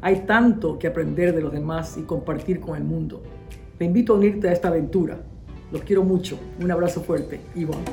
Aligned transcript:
hay 0.00 0.20
tanto 0.26 0.78
que 0.78 0.86
aprender 0.86 1.34
de 1.34 1.40
los 1.40 1.52
demás 1.52 1.96
y 1.96 2.02
compartir 2.02 2.60
con 2.60 2.76
el 2.76 2.84
mundo. 2.84 3.22
Te 3.78 3.84
invito 3.84 4.12
a 4.12 4.16
unirte 4.16 4.48
a 4.48 4.52
esta 4.52 4.68
aventura. 4.68 5.20
Los 5.72 5.82
quiero 5.82 6.04
mucho. 6.04 6.38
Un 6.60 6.70
abrazo 6.70 7.00
fuerte. 7.00 7.40
Ivonne. 7.54 7.84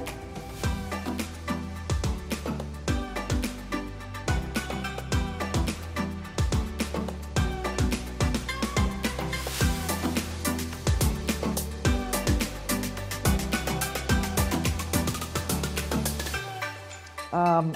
Um, 17.34 17.74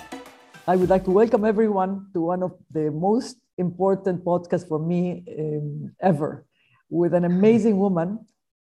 I 0.65 0.77
would 0.77 0.89
like 0.89 1.03
to 1.03 1.11
welcome 1.11 1.43
everyone 1.43 2.07
to 2.13 2.21
one 2.21 2.43
of 2.43 2.53
the 2.71 2.89
most 2.91 3.37
important 3.59 4.23
podcast 4.23 4.67
for 4.67 4.79
me 4.79 5.23
um, 5.37 5.91
ever 6.01 6.45
with 6.89 7.13
an 7.13 7.25
amazing 7.25 7.77
woman 7.77 8.25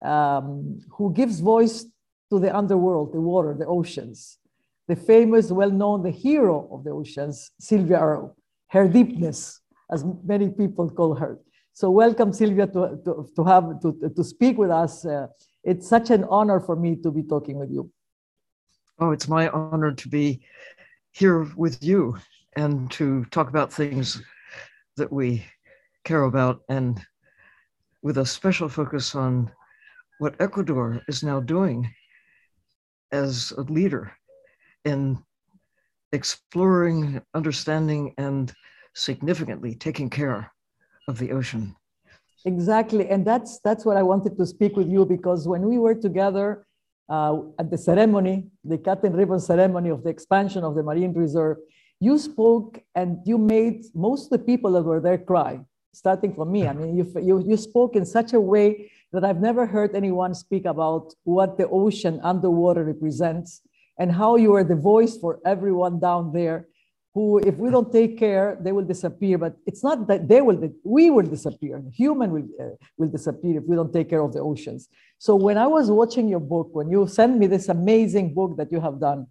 um, 0.05 0.80
who 0.91 1.12
gives 1.14 1.41
voice 1.41 1.86
to 2.30 2.38
the 2.38 2.55
underworld, 2.55 3.12
the 3.12 3.20
water, 3.20 3.55
the 3.58 3.66
oceans. 3.66 4.38
The 4.88 4.97
famous, 4.97 5.50
well 5.50 5.70
known, 5.70 6.03
the 6.03 6.10
hero 6.10 6.69
of 6.72 6.84
the 6.84 6.91
oceans, 6.91 7.53
Sylvia 7.60 8.00
Earle, 8.00 8.36
her 8.69 8.88
deepness, 8.88 9.60
as 9.91 10.05
many 10.25 10.48
people 10.48 10.91
call 10.91 11.14
her. 11.14 11.38
So, 11.72 11.88
welcome, 11.91 12.33
Sylvia, 12.33 12.66
to, 12.66 13.00
to, 13.05 13.30
to 13.36 13.44
have 13.44 13.80
to, 13.80 14.12
to 14.14 14.25
speak 14.25 14.58
with 14.58 14.70
us. 14.70 15.06
Uh, 15.06 15.28
it's 15.62 15.88
such 15.88 16.10
an 16.10 16.25
honor 16.25 16.58
for 16.58 16.75
me 16.75 16.97
to 16.97 17.10
be 17.10 17.22
talking 17.22 17.58
with 17.58 17.70
you. 17.70 17.91
Oh, 18.98 19.12
it's 19.12 19.28
my 19.28 19.48
honor 19.48 19.92
to 19.92 20.08
be 20.08 20.42
here 21.12 21.48
with 21.56 21.83
you 21.83 22.19
and 22.56 22.91
to 22.92 23.25
talk 23.27 23.48
about 23.48 23.72
things 23.72 24.20
that 24.96 25.12
we 25.12 25.44
care 26.04 26.24
about, 26.24 26.60
and 26.68 27.00
with 28.02 28.18
a 28.18 28.26
special 28.26 28.68
focus 28.68 29.14
on 29.14 29.50
what 30.18 30.40
Ecuador 30.40 31.00
is 31.08 31.22
now 31.22 31.40
doing 31.40 31.88
as 33.12 33.52
a 33.56 33.62
leader 33.62 34.12
in 34.84 35.22
exploring, 36.12 37.20
understanding, 37.34 38.14
and 38.19 38.52
significantly 38.94 39.75
taking 39.75 40.10
care 40.10 40.52
of 41.08 41.19
the 41.19 41.32
ocean. 41.32 41.75
Exactly, 42.44 43.08
and 43.08 43.25
that's 43.25 43.60
that's 43.60 43.84
what 43.84 43.97
I 43.97 44.02
wanted 44.02 44.36
to 44.36 44.47
speak 44.47 44.76
with 44.76 44.88
you 44.88 45.04
because 45.04 45.47
when 45.47 45.62
we 45.62 45.78
were 45.78 45.94
together 45.94 46.66
uh, 47.08 47.38
at 47.58 47.70
the 47.70 47.78
ceremony, 47.78 48.48
the 48.64 48.78
cut 48.78 49.04
and 49.04 49.16
ribbon 49.16 49.38
ceremony 49.38 49.91
of 49.91 50.02
the 50.02 50.10
expansion 50.10 50.64
of 50.64 50.75
the 50.75 50.82
marine 50.82 51.12
reserve, 51.12 51.58
you 52.02 52.18
spoke 52.18 52.82
and 52.96 53.18
you 53.24 53.38
made 53.38 53.84
most 53.94 54.24
of 54.24 54.30
the 54.30 54.44
people 54.44 54.72
that 54.72 54.82
were 54.82 54.98
there 54.98 55.18
cry, 55.18 55.60
starting 55.92 56.34
from 56.34 56.50
me. 56.50 56.66
I 56.66 56.72
mean, 56.72 56.96
you, 56.96 57.04
you, 57.28 57.44
you 57.50 57.56
spoke 57.56 57.94
in 57.94 58.04
such 58.04 58.32
a 58.32 58.40
way 58.40 58.90
that 59.12 59.24
I've 59.24 59.40
never 59.40 59.66
heard 59.66 59.94
anyone 59.94 60.34
speak 60.34 60.64
about 60.64 61.14
what 61.22 61.56
the 61.58 61.68
ocean 61.68 62.18
underwater 62.24 62.82
represents 62.82 63.60
and 64.00 64.10
how 64.10 64.34
you 64.34 64.52
are 64.56 64.64
the 64.64 64.74
voice 64.74 65.16
for 65.16 65.38
everyone 65.46 66.00
down 66.00 66.32
there 66.32 66.66
who, 67.14 67.38
if 67.38 67.56
we 67.56 67.70
don't 67.70 67.92
take 67.92 68.19
care, 68.19 68.58
they 68.60 68.72
will 68.72 68.88
disappear. 68.94 69.38
But 69.38 69.54
it's 69.64 69.84
not 69.84 70.08
that 70.08 70.26
they 70.26 70.40
will, 70.40 70.58
we 70.82 71.10
will 71.10 71.26
disappear. 71.36 71.80
Human 71.92 72.32
will, 72.32 72.48
uh, 72.60 72.74
will 72.98 73.10
disappear 73.10 73.58
if 73.58 73.64
we 73.64 73.76
don't 73.76 73.92
take 73.92 74.10
care 74.10 74.22
of 74.22 74.32
the 74.32 74.40
oceans. 74.40 74.88
So 75.19 75.36
when 75.36 75.56
I 75.56 75.69
was 75.69 75.88
watching 75.88 76.26
your 76.28 76.40
book, 76.40 76.70
when 76.72 76.90
you 76.90 77.06
sent 77.06 77.38
me 77.38 77.46
this 77.46 77.69
amazing 77.69 78.34
book 78.34 78.56
that 78.56 78.72
you 78.72 78.80
have 78.80 78.98
done, 78.98 79.28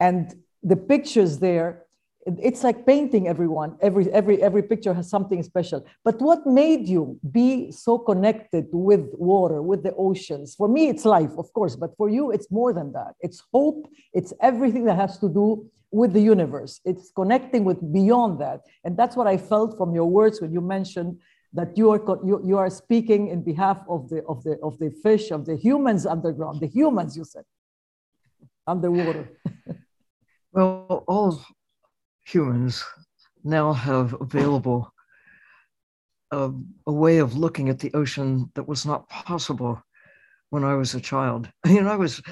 and 0.00 0.34
the 0.64 0.76
pictures 0.76 1.38
there, 1.38 1.83
it's 2.26 2.64
like 2.64 2.86
painting 2.86 3.28
everyone. 3.28 3.76
Every 3.80 4.10
every 4.10 4.42
every 4.42 4.62
picture 4.62 4.94
has 4.94 5.08
something 5.08 5.42
special. 5.42 5.84
But 6.04 6.20
what 6.20 6.46
made 6.46 6.88
you 6.88 7.18
be 7.30 7.70
so 7.70 7.98
connected 7.98 8.66
with 8.72 9.10
water 9.14 9.62
with 9.62 9.82
the 9.82 9.94
oceans? 9.94 10.54
For 10.54 10.68
me 10.68 10.88
it's 10.88 11.04
life 11.04 11.32
of 11.36 11.52
course 11.52 11.76
but 11.76 11.96
for 11.96 12.08
you 12.08 12.30
it's 12.30 12.50
more 12.50 12.72
than 12.72 12.92
that. 12.92 13.14
It's 13.20 13.42
hope. 13.52 13.88
It's 14.12 14.32
everything 14.40 14.84
that 14.86 14.96
has 14.96 15.18
to 15.18 15.28
do 15.28 15.70
with 15.90 16.12
the 16.12 16.20
universe. 16.20 16.80
It's 16.84 17.10
connecting 17.14 17.64
with 17.64 17.92
beyond 17.92 18.40
that. 18.40 18.62
And 18.84 18.96
that's 18.96 19.16
what 19.16 19.26
i 19.26 19.36
felt 19.36 19.76
from 19.76 19.94
your 19.94 20.06
words 20.06 20.40
when 20.40 20.52
you 20.52 20.60
mentioned 20.60 21.18
that 21.52 21.76
you 21.78 21.90
are 21.90 22.02
you, 22.24 22.40
you 22.44 22.58
are 22.58 22.70
speaking 22.70 23.28
in 23.28 23.42
behalf 23.42 23.78
of 23.88 24.08
the 24.08 24.22
of 24.24 24.42
the 24.44 24.58
of 24.62 24.78
the 24.78 24.90
fish 25.02 25.30
of 25.30 25.46
the 25.46 25.56
humans 25.56 26.04
underground 26.04 26.60
the 26.60 26.66
humans 26.66 27.16
you 27.16 27.24
said 27.24 27.44
underwater. 28.66 29.28
Well 30.52 31.04
all 31.08 31.44
humans 32.24 32.84
now 33.44 33.72
have 33.72 34.14
available 34.20 34.92
a, 36.30 36.50
a, 36.86 36.92
way 36.92 37.18
of 37.18 37.36
looking 37.36 37.68
at 37.68 37.78
the 37.78 37.92
ocean 37.94 38.50
that 38.54 38.66
was 38.66 38.86
not 38.86 39.08
possible 39.08 39.80
when 40.50 40.64
I 40.64 40.74
was 40.74 40.94
a 40.94 41.00
child. 41.00 41.48
I 41.64 41.68
mean, 41.68 41.86
I 41.86 41.96
was 41.96 42.22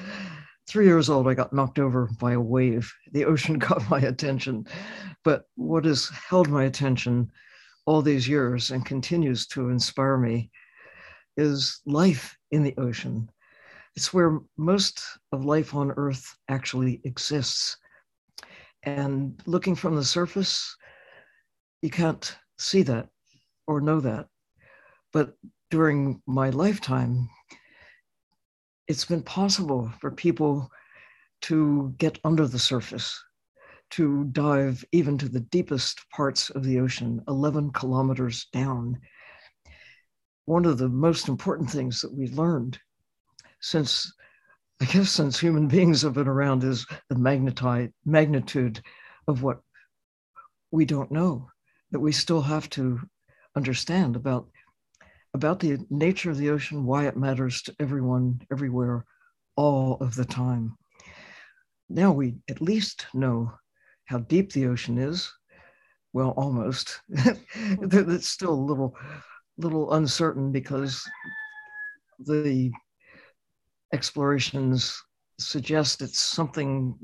three 0.67 0.85
years 0.85 1.09
old, 1.09 1.27
I 1.27 1.33
got 1.33 1.53
knocked 1.53 1.79
over 1.79 2.09
by 2.19 2.33
a 2.33 2.41
wave. 2.41 2.91
The 3.11 3.25
ocean 3.25 3.59
got 3.59 3.89
my 3.89 3.99
attention. 3.99 4.65
But 5.23 5.45
what 5.55 5.85
has 5.85 6.09
held 6.09 6.49
my 6.49 6.65
attention 6.65 7.31
all 7.85 8.01
these 8.01 8.27
years 8.27 8.71
and 8.71 8.85
continues 8.85 9.45
to 9.47 9.69
inspire 9.69 10.17
me 10.17 10.51
is 11.37 11.81
life 11.85 12.37
in 12.51 12.63
the 12.63 12.75
ocean. 12.77 13.29
It's 13.95 14.13
where 14.13 14.39
most 14.57 15.01
of 15.31 15.45
life 15.45 15.75
on 15.75 15.91
Earth 15.91 16.35
actually 16.49 17.01
exists. 17.03 17.77
And 18.83 19.41
looking 19.45 19.75
from 19.75 19.95
the 19.95 20.03
surface, 20.03 20.75
you 21.81 21.89
can't 21.89 22.35
see 22.57 22.83
that 22.83 23.09
or 23.65 23.79
know 23.81 23.99
that. 24.01 24.27
But 25.11 25.37
during 25.71 26.21
my 26.27 26.49
lifetime, 26.49 27.29
it's 28.87 29.05
been 29.05 29.23
possible 29.23 29.91
for 29.99 30.11
people 30.11 30.69
to 31.43 31.93
get 31.97 32.19
under 32.23 32.47
the 32.47 32.59
surface, 32.59 33.21
to 33.91 34.25
dive 34.25 34.83
even 34.91 35.17
to 35.17 35.29
the 35.29 35.39
deepest 35.39 35.99
parts 36.09 36.49
of 36.49 36.63
the 36.63 36.79
ocean, 36.79 37.21
11 37.27 37.71
kilometers 37.71 38.47
down. 38.51 38.99
One 40.45 40.65
of 40.65 40.77
the 40.77 40.89
most 40.89 41.29
important 41.29 41.69
things 41.69 42.01
that 42.01 42.13
we 42.13 42.27
learned 42.27 42.79
since 43.61 44.13
I 44.83 44.85
guess 44.85 45.11
since 45.11 45.39
human 45.39 45.69
beings 45.69 46.01
have 46.01 46.15
been 46.15 46.27
around 46.27 46.65
is 46.65 46.85
the 47.07 47.17
magnitude 48.05 48.81
of 49.29 49.41
what 49.41 49.61
we 50.71 50.83
don't 50.83 51.09
know, 51.09 51.47
that 51.91 52.01
we 52.01 52.11
still 52.11 52.41
have 52.41 52.69
to 52.71 52.99
understand 53.55 54.17
about, 54.17 54.49
about 55.33 55.61
the 55.61 55.77
nature 55.89 56.31
of 56.31 56.37
the 56.37 56.49
ocean, 56.49 56.83
why 56.83 57.07
it 57.07 57.15
matters 57.15 57.61
to 57.61 57.75
everyone, 57.79 58.41
everywhere, 58.51 59.05
all 59.55 59.99
of 60.01 60.15
the 60.15 60.25
time. 60.25 60.75
Now 61.87 62.11
we 62.11 62.35
at 62.49 62.59
least 62.59 63.05
know 63.13 63.53
how 64.03 64.17
deep 64.17 64.51
the 64.51 64.67
ocean 64.67 64.97
is. 64.97 65.31
Well, 66.11 66.31
almost. 66.31 66.99
It's 67.55 68.27
still 68.27 68.53
a 68.53 68.67
little, 68.69 68.97
little 69.55 69.93
uncertain 69.93 70.51
because 70.51 71.09
the 72.19 72.69
explorations 73.93 75.01
suggest 75.39 76.01
it's 76.01 76.19
something 76.19 76.95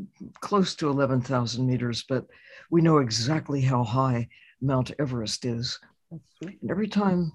close 0.41 0.75
to 0.75 0.89
11,000 0.89 1.65
meters, 1.65 2.03
but 2.09 2.25
we 2.71 2.81
know 2.81 2.97
exactly 2.97 3.62
how 3.62 3.83
high 3.83 4.27
Mount 4.62 4.91
Everest 5.00 5.45
is. 5.45 5.80
And 6.12 6.21
every 6.69 6.88
time 6.88 7.31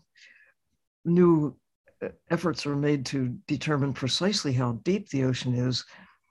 new 1.05 1.56
uh, 2.03 2.09
efforts 2.31 2.67
are 2.67 2.77
made 2.77 3.06
to 3.06 3.29
determine 3.47 3.93
precisely 3.93 4.53
how 4.53 4.73
deep 4.83 5.09
the 5.09 5.25
ocean 5.25 5.55
is, 5.55 5.85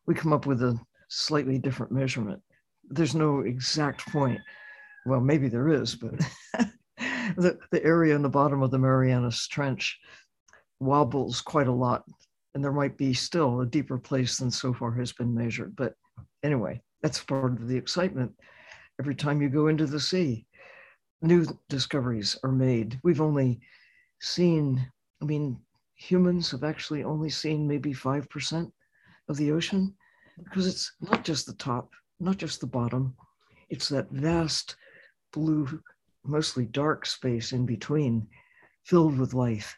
we 0.05 0.13
come 0.13 0.33
up 0.33 0.45
with 0.45 0.61
a 0.61 0.79
slightly 1.07 1.57
different 1.57 1.91
measurement. 1.91 2.41
There's 2.89 3.15
no 3.15 3.41
exact 3.41 4.05
point. 4.11 4.39
Well, 5.05 5.21
maybe 5.21 5.47
there 5.47 5.69
is, 5.69 5.95
but 5.95 6.13
the, 7.37 7.57
the 7.71 7.83
area 7.83 8.15
in 8.15 8.21
the 8.21 8.29
bottom 8.29 8.61
of 8.61 8.71
the 8.71 8.79
Marianas 8.79 9.47
Trench 9.47 9.99
wobbles 10.79 11.39
quite 11.41 11.67
a 11.67 11.71
lot 11.71 12.03
and 12.53 12.63
there 12.63 12.71
might 12.71 12.97
be 12.97 13.13
still 13.13 13.61
a 13.61 13.65
deeper 13.65 13.97
place 13.97 14.37
than 14.37 14.51
so 14.51 14.73
far 14.73 14.91
has 14.93 15.11
been 15.11 15.33
measured. 15.33 15.75
But 15.75 15.95
anyway, 16.43 16.81
that's 17.01 17.23
part 17.23 17.53
of 17.53 17.67
the 17.67 17.77
excitement. 17.77 18.31
Every 18.99 19.15
time 19.15 19.41
you 19.41 19.49
go 19.49 19.67
into 19.67 19.85
the 19.85 19.99
sea, 19.99 20.45
new 21.21 21.45
discoveries 21.69 22.37
are 22.43 22.51
made. 22.51 22.99
We've 23.03 23.21
only 23.21 23.59
seen, 24.21 24.85
I 25.21 25.25
mean, 25.25 25.59
humans 25.95 26.51
have 26.51 26.63
actually 26.63 27.03
only 27.03 27.29
seen 27.29 27.67
maybe 27.67 27.93
5% 27.93 28.71
of 29.29 29.37
the 29.37 29.51
ocean 29.51 29.95
because 30.43 30.67
it's 30.67 30.91
not 31.01 31.23
just 31.23 31.45
the 31.45 31.53
top, 31.53 31.91
not 32.19 32.37
just 32.37 32.59
the 32.59 32.67
bottom, 32.67 33.15
it's 33.69 33.89
that 33.89 34.09
vast 34.11 34.75
blue, 35.31 35.81
mostly 36.25 36.65
dark 36.65 37.05
space 37.05 37.51
in 37.51 37.65
between 37.65 38.27
filled 38.83 39.17
with 39.17 39.33
life. 39.33 39.77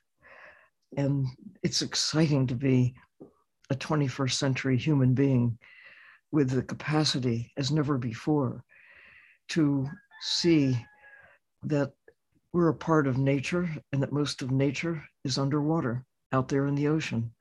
And 0.97 1.27
it's 1.63 1.81
exciting 1.81 2.47
to 2.47 2.55
be 2.55 2.95
a 3.69 3.75
21st 3.75 4.31
century 4.31 4.77
human 4.77 5.13
being 5.13 5.57
with 6.31 6.49
the 6.49 6.63
capacity 6.63 7.51
as 7.57 7.71
never 7.71 7.97
before 7.97 8.63
to 9.49 9.89
see 10.21 10.77
that 11.63 11.91
we're 12.53 12.69
a 12.69 12.73
part 12.73 13.07
of 13.07 13.17
nature 13.17 13.69
and 13.91 14.01
that 14.01 14.11
most 14.11 14.41
of 14.41 14.51
nature 14.51 15.03
is 15.23 15.37
underwater 15.37 16.05
out 16.31 16.47
there 16.47 16.67
in 16.67 16.75
the 16.75 16.87
ocean. 16.87 17.31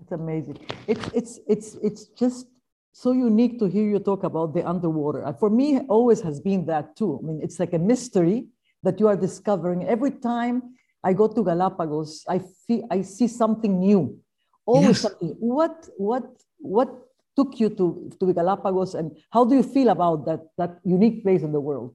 It's 0.00 0.12
amazing. 0.12 0.58
It's 0.86 1.06
it's 1.12 1.40
it's 1.48 1.74
it's 1.82 2.04
just 2.18 2.46
so 2.92 3.12
unique 3.12 3.58
to 3.58 3.66
hear 3.66 3.88
you 3.88 3.98
talk 3.98 4.24
about 4.24 4.54
the 4.54 4.66
underwater. 4.66 5.20
For 5.38 5.50
me, 5.50 5.80
always 5.88 6.20
has 6.20 6.40
been 6.40 6.64
that 6.66 6.96
too. 6.96 7.20
I 7.22 7.26
mean, 7.26 7.40
it's 7.42 7.58
like 7.60 7.72
a 7.72 7.78
mystery 7.78 8.46
that 8.82 9.00
you 9.00 9.08
are 9.08 9.16
discovering 9.16 9.86
every 9.86 10.12
time 10.12 10.74
I 11.02 11.12
go 11.12 11.28
to 11.28 11.44
Galapagos. 11.44 12.24
I 12.28 12.40
feel 12.66 12.86
I 12.90 13.02
see 13.02 13.28
something 13.28 13.78
new. 13.78 14.18
Always 14.66 14.88
yes. 14.88 15.00
something. 15.02 15.36
What 15.38 15.88
what 15.96 16.24
what 16.58 16.90
took 17.36 17.60
you 17.60 17.70
to 17.70 18.10
to 18.18 18.32
Galapagos, 18.32 18.94
and 18.94 19.16
how 19.30 19.44
do 19.44 19.54
you 19.54 19.62
feel 19.62 19.88
about 19.88 20.26
that 20.26 20.40
that 20.58 20.80
unique 20.84 21.22
place 21.22 21.42
in 21.42 21.52
the 21.52 21.60
world? 21.60 21.94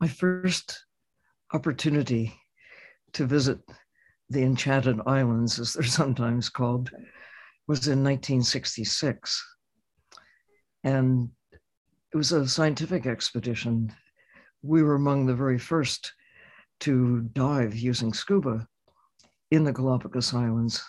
My 0.00 0.08
first 0.08 0.84
opportunity 1.52 2.34
to 3.12 3.26
visit 3.26 3.58
the 4.28 4.42
Enchanted 4.42 5.00
Islands, 5.06 5.58
as 5.58 5.72
they're 5.72 5.84
sometimes 6.00 6.48
called, 6.48 6.90
was 7.66 7.86
in 7.88 8.04
1966. 8.04 9.44
And 10.84 11.30
it 12.12 12.16
was 12.16 12.32
a 12.32 12.46
scientific 12.46 13.06
expedition. 13.06 13.92
We 14.62 14.82
were 14.82 14.94
among 14.94 15.26
the 15.26 15.34
very 15.34 15.58
first 15.58 16.12
to 16.80 17.22
dive 17.32 17.76
using 17.76 18.12
scuba 18.12 18.66
in 19.50 19.64
the 19.64 19.72
Galapagos 19.72 20.34
Islands. 20.34 20.84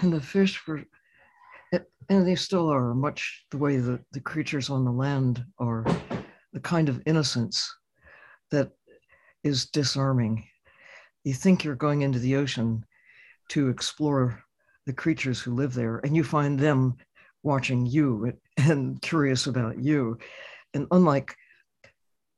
And 0.00 0.12
the 0.12 0.20
fish 0.20 0.64
were, 0.66 0.82
and 1.72 2.26
they 2.26 2.36
still 2.36 2.68
are, 2.68 2.94
much 2.94 3.44
the 3.50 3.58
way 3.58 3.78
that 3.78 4.00
the 4.12 4.20
creatures 4.20 4.70
on 4.70 4.84
the 4.84 4.92
land 4.92 5.44
are, 5.58 5.84
the 6.52 6.60
kind 6.60 6.88
of 6.88 7.02
innocence 7.06 7.74
that 8.50 8.70
is 9.42 9.66
disarming 9.66 10.44
you 11.26 11.34
think 11.34 11.64
you're 11.64 11.74
going 11.74 12.02
into 12.02 12.20
the 12.20 12.36
ocean 12.36 12.84
to 13.48 13.68
explore 13.68 14.40
the 14.86 14.92
creatures 14.92 15.40
who 15.40 15.56
live 15.56 15.74
there, 15.74 15.98
and 16.04 16.14
you 16.14 16.22
find 16.22 16.56
them 16.56 16.94
watching 17.42 17.84
you 17.84 18.32
and 18.58 19.02
curious 19.02 19.48
about 19.48 19.76
you. 19.76 20.16
And 20.72 20.86
unlike 20.92 21.34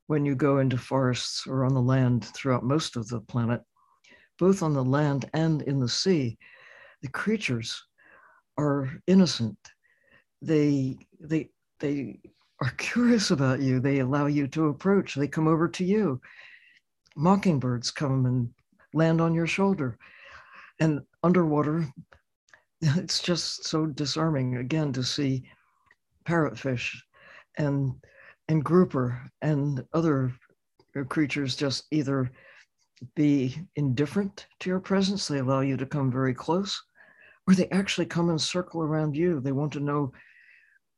when 0.09 0.25
you 0.25 0.35
go 0.35 0.59
into 0.59 0.77
forests 0.77 1.47
or 1.47 1.65
on 1.65 1.75
the 1.75 1.81
land 1.81 2.25
throughout 2.25 2.65
most 2.65 2.97
of 2.97 3.07
the 3.09 3.21
planet, 3.21 3.61
both 4.39 4.63
on 4.63 4.73
the 4.73 4.85
land 4.85 5.29
and 5.35 5.63
in 5.63 5.79
the 5.79 5.89
sea, 5.89 6.39
the 7.03 7.09
creatures 7.09 7.85
are 8.59 8.91
innocent. 9.07 9.59
They 10.41 10.97
they 11.21 11.51
they 11.79 12.21
are 12.61 12.71
curious 12.79 13.31
about 13.31 13.61
you. 13.61 13.81
They 13.81 13.99
allow 13.99 14.27
you 14.27 14.49
to 14.49 14.69
approach. 14.69 15.15
They 15.15 15.29
come 15.29 15.47
over 15.47 15.69
to 15.69 15.85
you. 15.85 16.21
Mockingbirds 17.15 17.91
come 17.91 18.25
and 18.25 18.49
land 18.95 19.21
on 19.21 19.35
your 19.35 19.47
shoulder. 19.47 19.99
And 20.81 21.01
underwater, 21.23 21.87
it's 22.81 23.21
just 23.21 23.67
so 23.67 23.85
disarming 23.85 24.57
again 24.57 24.91
to 24.95 25.05
see 25.05 25.45
parrotfish 26.25 26.97
and 27.59 27.93
and 28.49 28.65
grouper 28.65 29.21
and 29.43 29.85
other 29.93 30.33
uh, 30.97 31.05
creatures 31.05 31.57
just 31.57 31.85
either 31.91 32.31
be 33.15 33.57
indifferent 33.77 34.47
to 34.61 34.71
your 34.71 34.81
presence, 34.81 35.29
they 35.29 35.39
allow 35.39 35.61
you 35.61 35.77
to 35.77 35.87
come 35.87 36.11
very 36.11 36.35
close, 36.35 36.83
or 37.47 37.55
they 37.55 37.69
actually 37.69 38.07
come 38.07 38.31
and 38.31 38.41
circle 38.41 38.83
around 38.83 39.17
you. 39.17 39.41
They 39.41 39.53
want 39.53 39.73
to 39.75 39.81
know, 39.81 40.13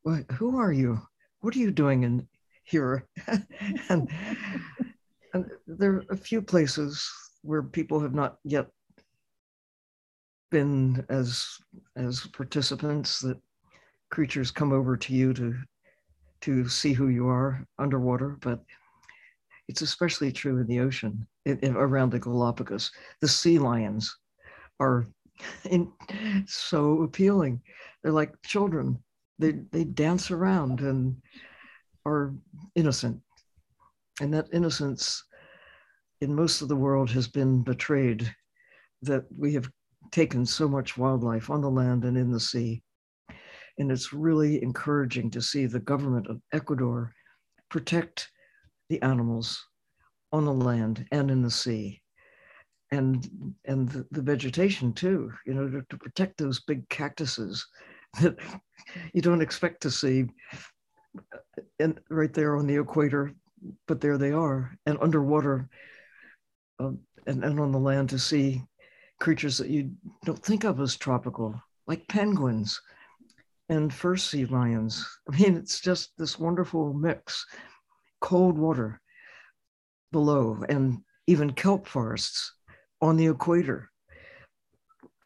well, 0.05 0.23
who 0.33 0.59
are 0.59 0.73
you? 0.73 1.01
What 1.41 1.55
are 1.55 1.59
you 1.59 1.71
doing 1.71 2.05
in 2.05 2.27
here? 2.65 3.07
and, 3.89 4.09
and 5.35 5.51
there 5.67 5.97
are 5.97 6.05
a 6.11 6.17
few 6.17 6.41
places 6.41 7.07
where 7.43 7.63
people 7.63 8.01
have 8.01 8.15
not 8.15 8.39
yet 8.45 8.69
been 10.51 11.05
as 11.09 11.47
as 11.97 12.27
participants 12.33 13.21
that 13.21 13.39
creatures 14.11 14.51
come 14.51 14.73
over 14.73 14.97
to 14.97 15.15
you 15.15 15.33
to 15.33 15.55
to 16.41 16.69
see 16.69 16.93
who 16.93 17.09
you 17.09 17.29
are 17.29 17.67
underwater 17.79 18.37
but 18.41 18.65
it's 19.71 19.83
especially 19.83 20.33
true 20.33 20.59
in 20.59 20.67
the 20.67 20.81
ocean 20.81 21.25
in, 21.47 21.57
in, 21.61 21.77
around 21.77 22.11
the 22.11 22.19
galapagos. 22.19 22.91
The 23.21 23.29
sea 23.29 23.61
lions 23.61 24.19
are 24.81 25.07
in, 25.71 25.93
so 26.47 27.03
appealing. 27.03 27.63
They're 28.03 28.11
like 28.11 28.35
children. 28.43 28.99
They 29.39 29.53
they 29.71 29.85
dance 29.85 30.33
around 30.33 30.81
and 30.81 31.17
are 32.05 32.35
innocent. 32.75 33.21
And 34.21 34.35
that 34.35 34.49
innocence 34.53 35.23
in 36.21 36.35
most 36.35 36.63
of 36.63 36.69
the 36.69 36.77
world 36.77 37.09
has 37.11 37.29
been 37.29 37.63
betrayed 37.63 38.35
that 39.03 39.25
we 39.39 39.55
have 39.55 39.71
taken 40.11 40.45
so 40.45 40.69
much 40.69 40.99
wildlife 40.99 41.49
on 41.49 41.61
the 41.61 41.71
land 41.71 42.05
and 42.05 42.17
in 42.17 42.33
the 42.33 42.41
sea. 42.41 42.83
And 43.81 43.91
it's 43.91 44.13
really 44.13 44.63
encouraging 44.63 45.31
to 45.31 45.41
see 45.41 45.65
the 45.65 45.81
government 45.81 46.27
of 46.27 46.43
Ecuador 46.53 47.15
protect 47.71 48.31
the 48.91 49.01
animals 49.01 49.65
on 50.33 50.45
the 50.45 50.53
land 50.53 51.07
and 51.13 51.31
in 51.31 51.41
the 51.41 51.51
sea. 51.51 52.03
And, 52.93 53.27
and 53.65 53.89
the, 53.89 54.07
the 54.11 54.21
vegetation 54.21 54.93
too, 54.93 55.33
you 55.47 55.55
know, 55.55 55.67
to, 55.67 55.83
to 55.89 55.97
protect 55.97 56.37
those 56.37 56.61
big 56.61 56.87
cactuses 56.91 57.67
that 58.21 58.37
you 59.15 59.23
don't 59.23 59.41
expect 59.41 59.81
to 59.83 59.91
see 59.91 60.27
and 61.79 61.99
right 62.11 62.35
there 62.35 62.57
on 62.57 62.67
the 62.67 62.77
equator, 62.77 63.33
but 63.89 64.03
there 64.03 64.19
they 64.19 64.33
are. 64.33 64.77
And 64.85 64.99
underwater, 65.01 65.71
uh, 66.79 66.91
and, 67.27 67.45
and 67.45 67.59
on 67.59 67.73
the 67.73 67.79
land 67.79 68.11
to 68.11 68.19
see 68.19 68.63
creatures 69.21 69.57
that 69.57 69.71
you 69.71 69.93
don't 70.27 70.45
think 70.45 70.65
of 70.65 70.81
as 70.81 70.97
tropical, 70.97 71.59
like 71.87 72.07
penguins 72.09 72.79
and 73.71 73.95
first 73.95 74.29
sea 74.29 74.45
lions. 74.45 75.07
I 75.33 75.37
mean, 75.37 75.57
it's 75.57 75.81
just 75.81 76.13
this 76.19 76.39
wonderful 76.39 76.93
mix. 76.93 77.47
Cold 78.21 78.59
water 78.59 79.01
below, 80.13 80.63
and 80.69 80.99
even 81.27 81.53
kelp 81.53 81.87
forests 81.87 82.53
on 83.01 83.17
the 83.17 83.29
equator. 83.29 83.89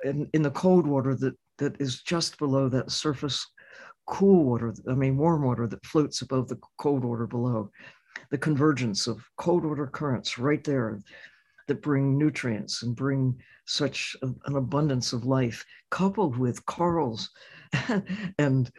And 0.04 0.28
in 0.32 0.42
the 0.42 0.50
cold 0.50 0.86
water 0.86 1.16
that, 1.16 1.34
that 1.58 1.80
is 1.80 2.02
just 2.02 2.38
below 2.38 2.68
that 2.68 2.92
surface 2.92 3.44
cool 4.06 4.44
water, 4.44 4.74
I 4.88 4.94
mean, 4.94 5.16
warm 5.16 5.42
water 5.42 5.66
that 5.66 5.84
floats 5.86 6.22
above 6.22 6.48
the 6.48 6.58
cold 6.78 7.04
water 7.04 7.26
below. 7.26 7.70
The 8.30 8.38
convergence 8.38 9.06
of 9.06 9.26
cold 9.38 9.64
water 9.64 9.86
currents 9.86 10.38
right 10.38 10.62
there 10.62 11.00
that 11.66 11.82
bring 11.82 12.18
nutrients 12.18 12.82
and 12.82 12.94
bring 12.94 13.40
such 13.66 14.16
an 14.22 14.56
abundance 14.56 15.12
of 15.12 15.24
life, 15.24 15.64
coupled 15.90 16.36
with 16.36 16.64
corals 16.66 17.30
and 18.38 18.70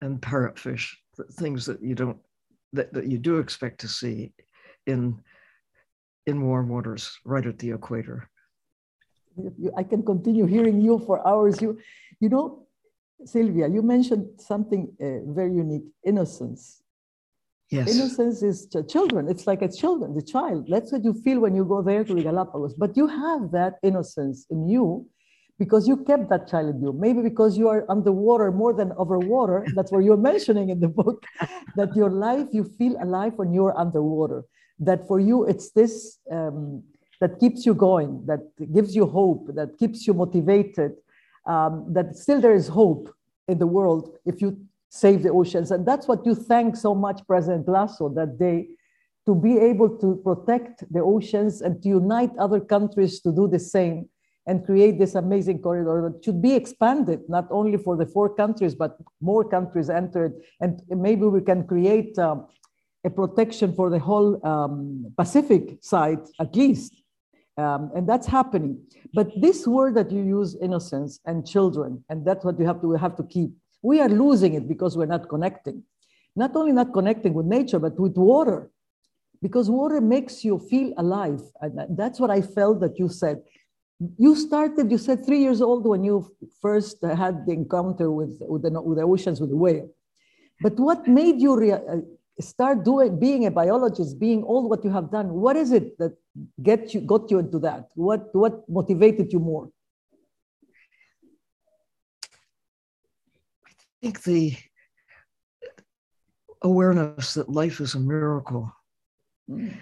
and 0.00 0.20
parrotfish, 0.20 0.90
things 1.32 1.64
that 1.66 1.82
you 1.82 1.94
don't 1.94 2.18
that, 2.72 2.92
that 2.92 3.06
you 3.06 3.18
do 3.18 3.38
expect 3.38 3.80
to 3.80 3.88
see 3.88 4.32
in 4.86 5.20
in 6.26 6.42
warm 6.42 6.68
waters 6.68 7.18
right 7.24 7.46
at 7.46 7.58
the 7.58 7.70
equator. 7.70 8.28
I 9.76 9.82
can 9.82 10.02
continue 10.02 10.46
hearing 10.46 10.80
you 10.80 10.98
for 11.00 11.26
hours. 11.26 11.60
You, 11.60 11.78
you 12.20 12.28
know, 12.28 12.66
Sylvia, 13.24 13.68
you 13.68 13.82
mentioned 13.82 14.40
something 14.40 14.92
uh, 15.00 15.32
very 15.32 15.54
unique: 15.54 15.86
innocence. 16.04 16.83
Yes. 17.70 17.94
Innocence 17.94 18.42
is 18.42 18.68
children. 18.88 19.28
It's 19.28 19.46
like 19.46 19.62
a 19.62 19.68
children, 19.68 20.14
the 20.14 20.22
child. 20.22 20.66
That's 20.68 20.92
what 20.92 21.02
you 21.02 21.14
feel 21.14 21.40
when 21.40 21.54
you 21.54 21.64
go 21.64 21.82
there 21.82 22.04
to 22.04 22.14
the 22.14 22.22
Galapagos. 22.22 22.74
But 22.74 22.96
you 22.96 23.06
have 23.06 23.50
that 23.52 23.74
innocence 23.82 24.46
in 24.50 24.68
you 24.68 25.06
because 25.58 25.88
you 25.88 25.96
kept 25.96 26.28
that 26.30 26.46
child 26.48 26.74
in 26.74 26.82
you. 26.82 26.92
Maybe 26.92 27.22
because 27.22 27.56
you 27.56 27.68
are 27.68 27.84
underwater 27.88 28.50
more 28.52 28.72
than 28.72 28.92
over 28.92 29.18
water. 29.18 29.64
That's 29.74 29.90
what 29.90 30.04
you're 30.04 30.16
mentioning 30.16 30.68
in 30.68 30.80
the 30.80 30.88
book. 30.88 31.24
that 31.76 31.96
your 31.96 32.10
life, 32.10 32.48
you 32.52 32.64
feel 32.64 32.96
alive 33.02 33.34
when 33.36 33.52
you're 33.52 33.76
underwater. 33.78 34.44
That 34.78 35.06
for 35.06 35.18
you, 35.20 35.44
it's 35.44 35.70
this 35.70 36.18
um, 36.30 36.82
that 37.20 37.38
keeps 37.38 37.64
you 37.64 37.74
going, 37.74 38.24
that 38.26 38.40
gives 38.72 38.94
you 38.94 39.06
hope, 39.06 39.54
that 39.54 39.78
keeps 39.78 40.06
you 40.06 40.14
motivated. 40.14 40.92
Um, 41.46 41.86
that 41.92 42.16
still 42.16 42.40
there 42.40 42.54
is 42.54 42.68
hope 42.68 43.14
in 43.48 43.58
the 43.58 43.66
world 43.66 44.16
if 44.24 44.40
you 44.40 44.66
save 44.94 45.24
the 45.24 45.30
oceans. 45.30 45.72
And 45.72 45.84
that's 45.84 46.06
what 46.06 46.24
you 46.24 46.34
thank 46.36 46.76
so 46.76 46.94
much 46.94 47.20
President 47.26 47.68
Lasso 47.68 48.08
that 48.10 48.38
day 48.38 48.68
to 49.26 49.34
be 49.34 49.58
able 49.58 49.90
to 49.98 50.20
protect 50.22 50.84
the 50.92 51.00
oceans 51.00 51.62
and 51.62 51.82
to 51.82 51.88
unite 51.88 52.30
other 52.38 52.60
countries 52.60 53.20
to 53.22 53.32
do 53.32 53.48
the 53.48 53.58
same 53.58 54.08
and 54.46 54.64
create 54.64 54.98
this 54.98 55.14
amazing 55.14 55.58
corridor 55.58 55.96
that 56.06 56.24
should 56.24 56.40
be 56.40 56.54
expanded, 56.54 57.20
not 57.28 57.46
only 57.50 57.78
for 57.78 57.96
the 57.96 58.06
four 58.06 58.32
countries, 58.32 58.74
but 58.74 58.96
more 59.20 59.42
countries 59.42 59.90
entered. 59.90 60.32
And 60.60 60.80
maybe 60.90 61.22
we 61.22 61.40
can 61.40 61.66
create 61.66 62.16
um, 62.18 62.46
a 63.04 63.10
protection 63.10 63.74
for 63.74 63.90
the 63.90 63.98
whole 63.98 64.46
um, 64.46 65.12
Pacific 65.16 65.78
side, 65.80 66.20
at 66.38 66.54
least. 66.54 66.92
Um, 67.56 67.90
and 67.96 68.08
that's 68.08 68.26
happening. 68.26 68.78
But 69.12 69.28
this 69.40 69.66
word 69.66 69.94
that 69.94 70.12
you 70.12 70.22
use, 70.22 70.56
innocence 70.60 71.20
and 71.24 71.46
children, 71.46 72.04
and 72.08 72.24
that's 72.24 72.44
what 72.44 72.58
you 72.60 72.66
have 72.66 72.80
to, 72.82 72.92
have 72.92 73.16
to 73.16 73.24
keep. 73.24 73.50
We 73.90 74.00
are 74.00 74.08
losing 74.08 74.52
it 74.54 74.66
because 74.72 74.92
we're 74.98 75.14
not 75.16 75.28
connecting. 75.28 75.78
Not 76.34 76.52
only 76.56 76.72
not 76.72 76.92
connecting 76.92 77.34
with 77.38 77.46
nature, 77.46 77.78
but 77.78 77.94
with 78.04 78.16
water, 78.16 78.70
because 79.40 79.70
water 79.70 80.00
makes 80.00 80.44
you 80.46 80.58
feel 80.58 80.88
alive. 80.96 81.42
And 81.60 81.72
that's 82.00 82.18
what 82.18 82.30
I 82.30 82.40
felt 82.40 82.80
that 82.80 82.98
you 82.98 83.08
said 83.08 83.42
you 84.18 84.34
started, 84.34 84.90
you 84.90 84.98
said 84.98 85.24
three 85.24 85.40
years 85.40 85.62
old 85.62 85.86
when 85.86 86.02
you 86.04 86.30
first 86.60 87.02
had 87.02 87.46
the 87.46 87.52
encounter 87.52 88.10
with, 88.10 88.38
with, 88.40 88.62
the, 88.62 88.80
with 88.80 88.98
the 88.98 89.04
oceans 89.04 89.40
with 89.40 89.50
the 89.50 89.56
whale. 89.56 89.88
But 90.60 90.78
what 90.78 91.06
made 91.06 91.40
you 91.40 91.52
uh, 91.72 92.00
start 92.40 92.84
doing, 92.84 93.18
being 93.18 93.46
a 93.46 93.50
biologist, 93.50 94.18
being 94.18 94.42
all 94.42 94.68
what 94.68 94.84
you 94.84 94.90
have 94.90 95.10
done? 95.10 95.32
What 95.32 95.56
is 95.56 95.72
it 95.72 95.96
that 95.98 96.16
get 96.62 96.92
you, 96.92 97.00
got 97.00 97.30
you 97.30 97.38
into 97.38 97.58
that? 97.60 97.88
What, 97.94 98.34
what 98.34 98.68
motivated 98.68 99.32
you 99.32 99.38
more? 99.38 99.70
I 103.66 103.70
think 104.04 104.22
the 104.22 104.54
awareness 106.60 107.32
that 107.32 107.48
life 107.48 107.80
is 107.80 107.94
a 107.94 108.00
miracle. 108.00 108.70
Mm. 109.50 109.78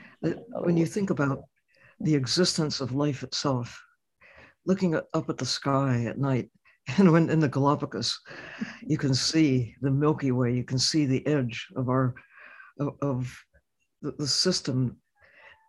When 0.62 0.76
you 0.76 0.86
think 0.86 1.10
about 1.10 1.40
the 1.98 2.14
existence 2.14 2.80
of 2.80 2.94
life 2.94 3.24
itself, 3.24 3.82
looking 4.64 4.94
up 4.94 5.28
at 5.28 5.38
the 5.38 5.46
sky 5.46 6.04
at 6.06 6.18
night. 6.18 6.50
And 6.98 7.12
when 7.12 7.30
in 7.30 7.38
the 7.38 7.48
Galapagos, 7.48 8.18
you 8.82 8.98
can 8.98 9.14
see 9.14 9.76
the 9.82 9.90
Milky 9.90 10.32
Way, 10.32 10.52
you 10.52 10.64
can 10.64 10.78
see 10.78 11.06
the 11.06 11.24
edge 11.28 11.68
of 11.76 11.88
our 11.88 12.14
of, 13.00 13.32
the, 14.02 14.26
system 14.26 14.96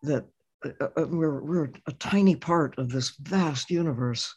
that 0.01 0.25
uh, 0.65 0.87
uh, 0.97 1.05
we're, 1.07 1.43
we're 1.43 1.69
a 1.85 1.91
tiny 1.99 2.35
part 2.35 2.75
of 2.79 2.89
this 2.89 3.09
vast 3.21 3.69
universe. 3.69 4.35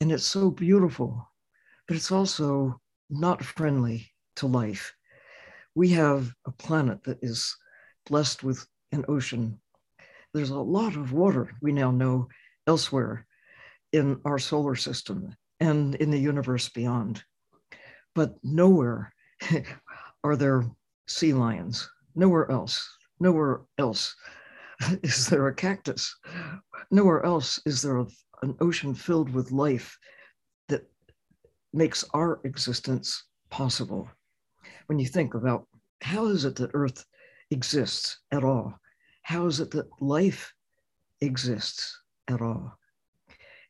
And 0.00 0.10
it's 0.10 0.24
so 0.24 0.50
beautiful, 0.50 1.28
but 1.86 1.96
it's 1.98 2.10
also 2.10 2.80
not 3.10 3.44
friendly 3.44 4.12
to 4.36 4.46
life. 4.46 4.94
We 5.74 5.90
have 5.90 6.32
a 6.46 6.52
planet 6.52 7.04
that 7.04 7.18
is 7.22 7.56
blessed 8.06 8.42
with 8.42 8.66
an 8.92 9.04
ocean. 9.08 9.60
There's 10.32 10.50
a 10.50 10.58
lot 10.58 10.96
of 10.96 11.12
water 11.12 11.50
we 11.60 11.72
now 11.72 11.90
know 11.90 12.28
elsewhere 12.66 13.26
in 13.92 14.20
our 14.24 14.38
solar 14.38 14.76
system 14.76 15.34
and 15.60 15.94
in 15.96 16.10
the 16.10 16.18
universe 16.18 16.68
beyond. 16.68 17.22
But 18.14 18.34
nowhere 18.42 19.12
are 20.24 20.36
there 20.36 20.64
sea 21.06 21.32
lions, 21.32 21.88
nowhere 22.14 22.50
else, 22.50 22.88
nowhere 23.20 23.62
else 23.78 24.14
is 25.02 25.26
there 25.28 25.46
a 25.46 25.54
cactus, 25.54 26.14
nowhere 26.90 27.24
else 27.24 27.60
is 27.64 27.82
there 27.82 27.98
a, 27.98 28.06
an 28.42 28.56
ocean 28.60 28.94
filled 28.94 29.30
with 29.30 29.52
life 29.52 29.98
makes 31.76 32.04
our 32.14 32.40
existence 32.44 33.24
possible. 33.50 34.08
When 34.86 34.98
you 34.98 35.06
think 35.06 35.34
about 35.34 35.66
how 36.00 36.26
is 36.26 36.44
it 36.44 36.56
that 36.56 36.70
Earth 36.74 37.04
exists 37.50 38.18
at 38.32 38.44
all? 38.44 38.78
How 39.22 39.46
is 39.46 39.60
it 39.60 39.70
that 39.72 39.88
life 40.00 40.52
exists 41.20 42.00
at 42.28 42.40
all? 42.40 42.78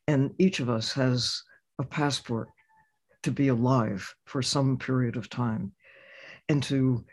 And 0.07 0.33
each 0.39 0.61
of 0.61 0.71
us 0.71 0.93
has 0.93 1.43
a 1.79 1.85
passport 1.85 2.49
to 3.25 3.31
be 3.33 3.49
alive 3.49 4.15
for 4.25 4.41
some 4.41 4.79
period 4.79 5.17
of 5.17 5.29
time 5.29 5.73
and 6.49 6.63
to 6.63 7.05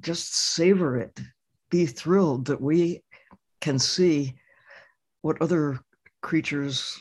just 0.00 0.34
savor 0.34 0.96
it, 0.96 1.20
be 1.70 1.86
thrilled 1.86 2.46
that 2.46 2.60
we 2.60 3.02
can 3.60 3.78
see 3.78 4.34
what 5.20 5.40
other 5.40 5.80
creatures, 6.22 6.98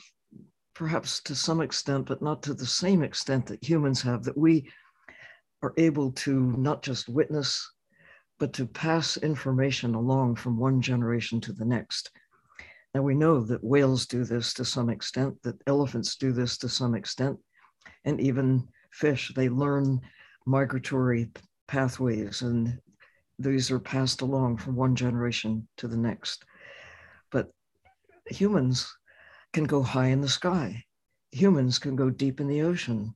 perhaps 0.81 1.21
to 1.21 1.35
some 1.35 1.61
extent, 1.61 2.07
but 2.07 2.23
not 2.23 2.41
to 2.41 2.55
the 2.55 2.65
same 2.65 3.03
extent 3.03 3.45
that 3.45 3.63
humans 3.63 4.01
have, 4.01 4.23
that 4.23 4.35
we 4.35 4.67
are 5.61 5.75
able 5.77 6.11
to 6.11 6.53
not 6.57 6.81
just 6.81 7.07
witness, 7.07 7.71
but 8.39 8.51
to 8.51 8.65
pass 8.65 9.15
information 9.17 9.93
along 9.93 10.35
from 10.35 10.57
one 10.57 10.81
generation 10.81 11.39
to 11.39 11.53
the 11.53 11.63
next. 11.63 12.09
Now 12.95 13.03
we 13.03 13.13
know 13.13 13.41
that 13.41 13.63
whales 13.63 14.07
do 14.07 14.23
this 14.23 14.55
to 14.55 14.65
some 14.65 14.89
extent, 14.89 15.39
that 15.43 15.61
elephants 15.67 16.15
do 16.15 16.31
this 16.31 16.57
to 16.57 16.67
some 16.67 16.95
extent, 16.95 17.38
and 18.05 18.19
even 18.19 18.67
fish, 18.91 19.31
they 19.35 19.50
learn 19.50 20.01
migratory 20.47 21.29
pathways 21.67 22.41
and 22.41 22.79
these 23.38 23.69
are 23.69 23.79
passed 23.79 24.21
along 24.21 24.57
from 24.57 24.75
one 24.75 24.95
generation 24.95 25.67
to 25.77 25.88
the 25.88 25.97
next. 25.97 26.43
But 27.29 27.51
humans 28.25 28.91
can 29.53 29.65
go 29.65 29.81
high 29.81 30.08
in 30.08 30.22
the 30.22 30.29
sky. 30.29 30.84
Humans 31.31 31.79
can 31.79 31.96
go 31.96 32.10
deep 32.10 32.39
in 32.39 32.48
the 32.48 32.62
ocean. 32.62 33.15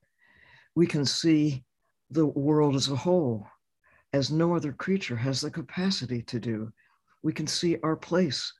We 0.75 0.87
can 0.87 1.05
see 1.05 1.63
the 2.09 2.25
world 2.25 2.75
as 2.75 2.89
a 2.89 2.95
whole, 2.95 3.47
as 4.13 4.31
no 4.31 4.55
other 4.55 4.71
creature 4.71 5.15
has 5.15 5.41
the 5.41 5.51
capacity 5.51 6.21
to 6.23 6.39
do. 6.39 6.71
We 7.23 7.33
can 7.33 7.47
see 7.47 7.77
our 7.83 7.95
place 7.95 8.53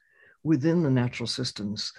within 0.44 0.84
the 0.84 0.90
natural 0.90 1.28
systems 1.28 1.92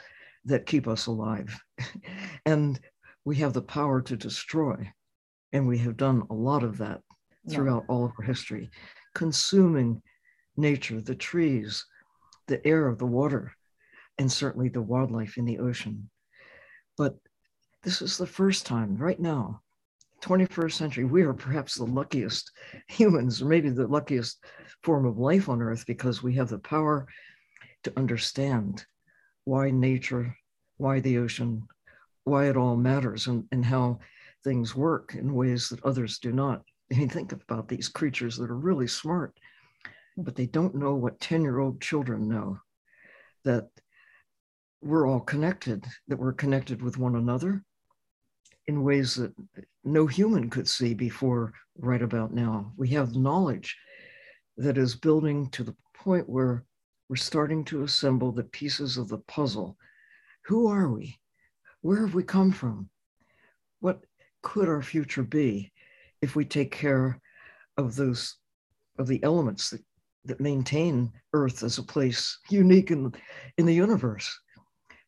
that 0.45 0.67
keep 0.67 0.87
us 0.87 1.07
alive. 1.07 1.59
and 2.47 2.81
we 3.25 3.37
have 3.37 3.53
the 3.53 3.63
power 3.63 4.01
to 4.03 4.17
destroy. 4.17 4.91
And 5.53 5.67
we 5.67 5.79
have 5.79 5.97
done 5.97 6.23
a 6.31 6.35
lot 6.35 6.63
of 6.63 6.79
that 6.79 7.01
throughout 7.51 7.85
yeah. 7.89 7.95
all 7.95 8.05
of 8.05 8.13
our 8.19 8.25
history, 8.25 8.71
consuming 9.15 10.03
nature, 10.57 11.01
the 11.01 11.15
trees, 11.15 11.85
the 12.47 12.65
air, 12.67 12.95
the 12.95 13.07
water, 13.07 13.53
and 14.19 14.31
certainly 14.31 14.69
the 14.69 14.83
wildlife 14.83 15.37
in 15.37 15.45
the 15.45 15.59
ocean. 15.59 16.09
But 16.97 17.17
this 17.83 18.03
is 18.03 18.17
the 18.17 18.27
first 18.27 18.67
time, 18.67 18.97
right 18.97 19.21
now, 19.21 19.61
21st 20.23 20.73
century, 20.73 21.05
we 21.05 21.23
are 21.23 21.35
perhaps 21.35 21.75
the 21.75 21.85
luckiest 21.85 22.51
humans, 22.89 23.43
or 23.43 23.47
maybe 23.47 23.71
the 23.71 23.87
luckiest 23.87 24.45
form 24.83 25.05
of 25.07 25.19
life 25.19 25.49
on 25.49 25.61
earth 25.61 25.85
because 25.87 26.23
we 26.23 26.35
have 26.35 26.49
the 26.49 26.59
power 26.59 27.07
to 27.85 27.93
understand 27.97 28.85
why 29.45 29.71
nature, 29.71 30.37
why 30.79 31.01
the 31.01 31.19
ocean, 31.19 31.67
why 32.25 32.49
it 32.49 32.57
all 32.57 32.77
matters, 32.77 33.27
and, 33.27 33.45
and 33.53 33.65
how 33.65 33.99
things 34.43 34.75
work 34.75 35.15
in 35.15 35.35
ways 35.35 35.69
that 35.69 35.85
others 35.85 36.19
do 36.19 36.33
not. 36.33 36.63
I 36.93 36.97
mean, 36.97 37.09
think 37.09 37.33
about 37.33 37.69
these 37.69 37.89
creatures 37.89 38.37
that 38.37 38.51
are 38.51 38.57
really 38.57 38.87
smart, 38.87 39.39
but 40.17 40.35
they 40.35 40.47
don't 40.47 40.75
know 40.75 40.95
what 40.95 41.21
10 41.21 41.43
year 41.43 41.59
old 41.59 41.81
children 41.81 42.29
know 42.29 42.59
that 43.45 43.69
we're 44.83 45.09
all 45.09 45.21
connected, 45.21 45.85
that 46.09 46.19
we're 46.19 46.33
connected 46.33 46.83
with 46.83 46.99
one 46.99 47.17
another 47.17 47.63
in 48.67 48.83
ways 48.83 49.15
that 49.15 49.33
no 49.85 50.07
human 50.07 50.51
could 50.51 50.69
see 50.69 50.95
before 50.95 51.53
right 51.79 52.03
about 52.03 52.33
now. 52.33 52.73
We 52.77 52.89
have 52.91 53.15
knowledge 53.15 53.77
that 54.57 54.79
is 54.79 54.95
building 54.95 55.49
to 55.51 55.63
the 55.63 55.77
point 55.95 56.29
where 56.29 56.65
we're 57.09 57.17
starting 57.17 57.65
to 57.65 57.85
assemble 57.85 58.33
the 58.33 58.45
pieces 58.45 58.97
of 58.97 59.09
the 59.09 59.19
puzzle. 59.19 59.77
Who 60.47 60.67
are 60.67 60.89
we? 60.89 61.17
Where 61.83 62.01
have 62.01 62.15
we 62.15 62.25
come 62.25 62.51
from? 62.51 62.91
What 63.81 64.01
could 64.43 64.69
our 64.69 64.83
future 64.83 65.23
be 65.23 65.73
if 66.21 66.35
we 66.35 66.45
take 66.45 66.73
care 66.73 67.21
of 67.77 67.95
those 67.95 68.37
of 68.99 69.07
the 69.07 69.23
elements 69.23 69.71
that, 69.71 69.83
that 70.25 70.41
maintain 70.41 71.13
Earth 71.33 71.63
as 71.63 71.79
a 71.79 71.83
place 71.83 72.39
unique 72.49 72.91
in, 72.91 73.15
in 73.59 73.67
the 73.67 73.75
universe? 73.75 74.37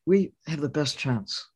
We 0.08 0.32
have 0.46 0.62
the 0.62 0.70
best 0.70 0.96
chance 0.96 1.46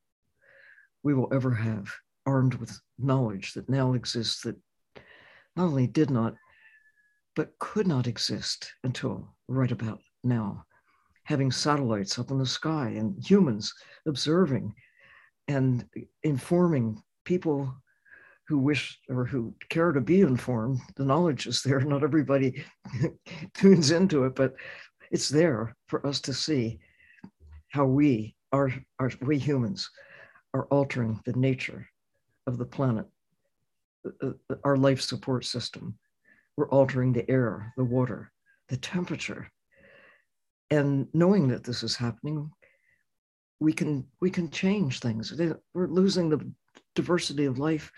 we 1.03 1.15
will 1.15 1.33
ever 1.33 1.55
have, 1.55 1.91
armed 2.27 2.53
with 2.57 2.79
knowledge 2.99 3.55
that 3.55 3.71
now 3.71 3.95
exists 3.95 4.43
that 4.43 4.57
not 5.57 5.69
only 5.69 5.87
did 5.87 6.11
not, 6.11 6.35
but 7.35 7.59
could 7.59 7.87
not 7.87 8.07
exist 8.07 8.71
until 8.85 9.35
right 9.49 9.73
about 9.73 10.01
now, 10.23 10.67
having 11.25 11.51
satellites 11.51 12.19
up 12.19 12.31
in 12.31 12.37
the 12.37 12.45
sky 12.45 12.89
and 12.91 13.17
humans 13.27 13.73
observing 14.07 14.75
and 15.49 15.87
informing 16.23 17.03
people 17.25 17.75
who 18.49 18.59
wish 18.59 19.01
or 19.09 19.25
who 19.25 19.55
care 19.71 19.93
to 19.93 20.01
be 20.03 20.21
informed. 20.21 20.79
The 20.97 21.07
knowledge 21.07 21.47
is 21.47 21.63
there. 21.63 21.81
Not 21.81 22.05
everybody 22.05 22.63
tunes 23.55 23.93
into 23.93 24.27
it, 24.27 24.35
but 24.35 24.53
it's 25.11 25.31
there 25.31 25.75
for 25.87 26.07
us 26.07 26.21
to 26.21 26.35
see 26.35 26.81
how 27.71 27.87
we 27.87 28.37
we 29.21 29.39
humans 29.39 29.91
are 30.55 30.67
altering 30.67 31.21
the 31.25 31.33
nature 31.33 31.89
of 32.47 32.59
the 32.59 32.65
planet, 32.65 33.07
uh, 34.07 34.33
uh, 34.51 34.55
our 34.65 34.77
life 34.77 35.01
support 35.01 35.45
system. 35.45 35.99
We're 36.57 36.69
altering 36.69 37.13
the 37.13 37.29
air, 37.31 37.73
the 37.77 37.85
water, 37.85 38.31
the 38.69 38.77
temperature. 38.77 39.49
And 40.71 41.09
knowing 41.15 41.49
that 41.49 41.65
this 41.65 41.83
is 41.83 41.97
happening, 41.97 42.51
we 43.61 43.73
can 43.73 44.05
we 44.21 44.31
can 44.31 44.51
change 44.51 45.01
things. 45.01 45.33
We're 45.73 45.87
losing 45.87 46.29
the 46.29 46.53
diversity 46.95 47.45
of 47.45 47.59
life 47.59 47.93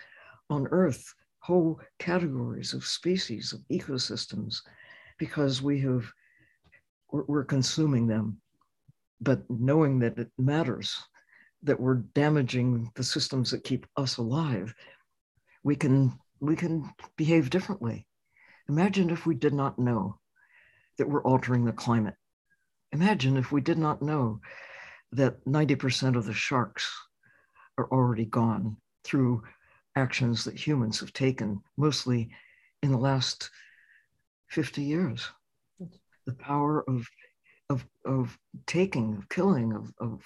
on 0.50 0.66
Earth, 0.68 1.14
whole 1.38 1.80
categories 1.98 2.74
of 2.74 2.84
species, 2.84 3.52
of 3.52 3.60
ecosystems, 3.70 4.60
because 5.18 5.62
we 5.62 5.80
have 5.80 6.04
we're 7.10 7.44
consuming 7.44 8.06
them. 8.06 8.40
But 9.24 9.48
knowing 9.48 9.98
that 10.00 10.18
it 10.18 10.30
matters, 10.38 11.02
that 11.62 11.80
we're 11.80 12.04
damaging 12.14 12.92
the 12.94 13.02
systems 13.02 13.50
that 13.50 13.64
keep 13.64 13.86
us 13.96 14.18
alive, 14.18 14.74
we 15.62 15.76
can 15.76 16.18
we 16.40 16.56
can 16.56 16.92
behave 17.16 17.48
differently. 17.48 18.06
Imagine 18.68 19.08
if 19.08 19.24
we 19.24 19.34
did 19.34 19.54
not 19.54 19.78
know 19.78 20.18
that 20.98 21.08
we're 21.08 21.22
altering 21.22 21.64
the 21.64 21.72
climate. 21.72 22.16
Imagine 22.92 23.36
if 23.38 23.50
we 23.50 23.60
did 23.62 23.78
not 23.78 24.02
know 24.02 24.40
that 25.12 25.44
90% 25.46 26.16
of 26.16 26.26
the 26.26 26.34
sharks 26.34 26.92
are 27.78 27.88
already 27.90 28.26
gone 28.26 28.76
through 29.04 29.42
actions 29.96 30.44
that 30.44 30.54
humans 30.54 31.00
have 31.00 31.12
taken, 31.12 31.62
mostly 31.76 32.30
in 32.82 32.90
the 32.90 32.98
last 32.98 33.50
50 34.48 34.82
years. 34.82 35.28
The 36.26 36.34
power 36.34 36.84
of, 36.88 37.08
of, 37.70 37.86
of 38.04 38.38
taking, 38.66 39.16
of 39.16 39.28
killing, 39.28 39.72
of, 39.72 39.92
of 39.98 40.22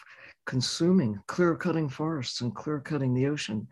consuming, 0.46 1.20
clear 1.26 1.54
cutting 1.54 1.88
forests 1.88 2.40
and 2.40 2.54
clear 2.54 2.80
cutting 2.80 3.14
the 3.14 3.26
ocean. 3.26 3.66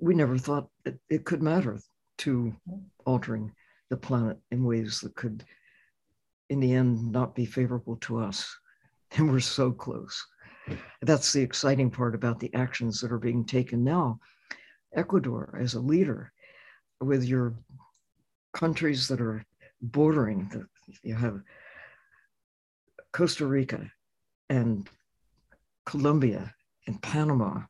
We 0.00 0.14
never 0.14 0.38
thought 0.38 0.68
it, 0.84 0.98
it 1.10 1.24
could 1.24 1.42
matter 1.42 1.78
to 2.18 2.54
altering 3.04 3.52
the 3.90 3.96
planet 3.96 4.38
in 4.50 4.64
ways 4.64 5.00
that 5.00 5.14
could, 5.16 5.44
in 6.48 6.60
the 6.60 6.72
end, 6.72 7.12
not 7.12 7.34
be 7.34 7.46
favorable 7.46 7.96
to 7.96 8.18
us. 8.18 8.56
And 9.14 9.30
we're 9.30 9.40
so 9.40 9.70
close. 9.70 10.26
That's 11.02 11.34
the 11.34 11.42
exciting 11.42 11.90
part 11.90 12.14
about 12.14 12.40
the 12.40 12.52
actions 12.54 12.98
that 13.02 13.12
are 13.12 13.18
being 13.18 13.44
taken 13.44 13.84
now. 13.84 14.20
Ecuador, 14.94 15.58
as 15.60 15.74
a 15.74 15.80
leader, 15.80 16.32
with 16.98 17.22
your 17.22 17.54
countries 18.54 19.08
that 19.08 19.20
are 19.20 19.44
bordering, 19.82 20.48
the, 20.50 20.66
you 21.02 21.14
have 21.14 21.42
Costa 23.12 23.46
Rica 23.46 23.90
and 24.48 24.88
Colombia 25.84 26.54
and 26.86 27.00
Panama 27.02 27.60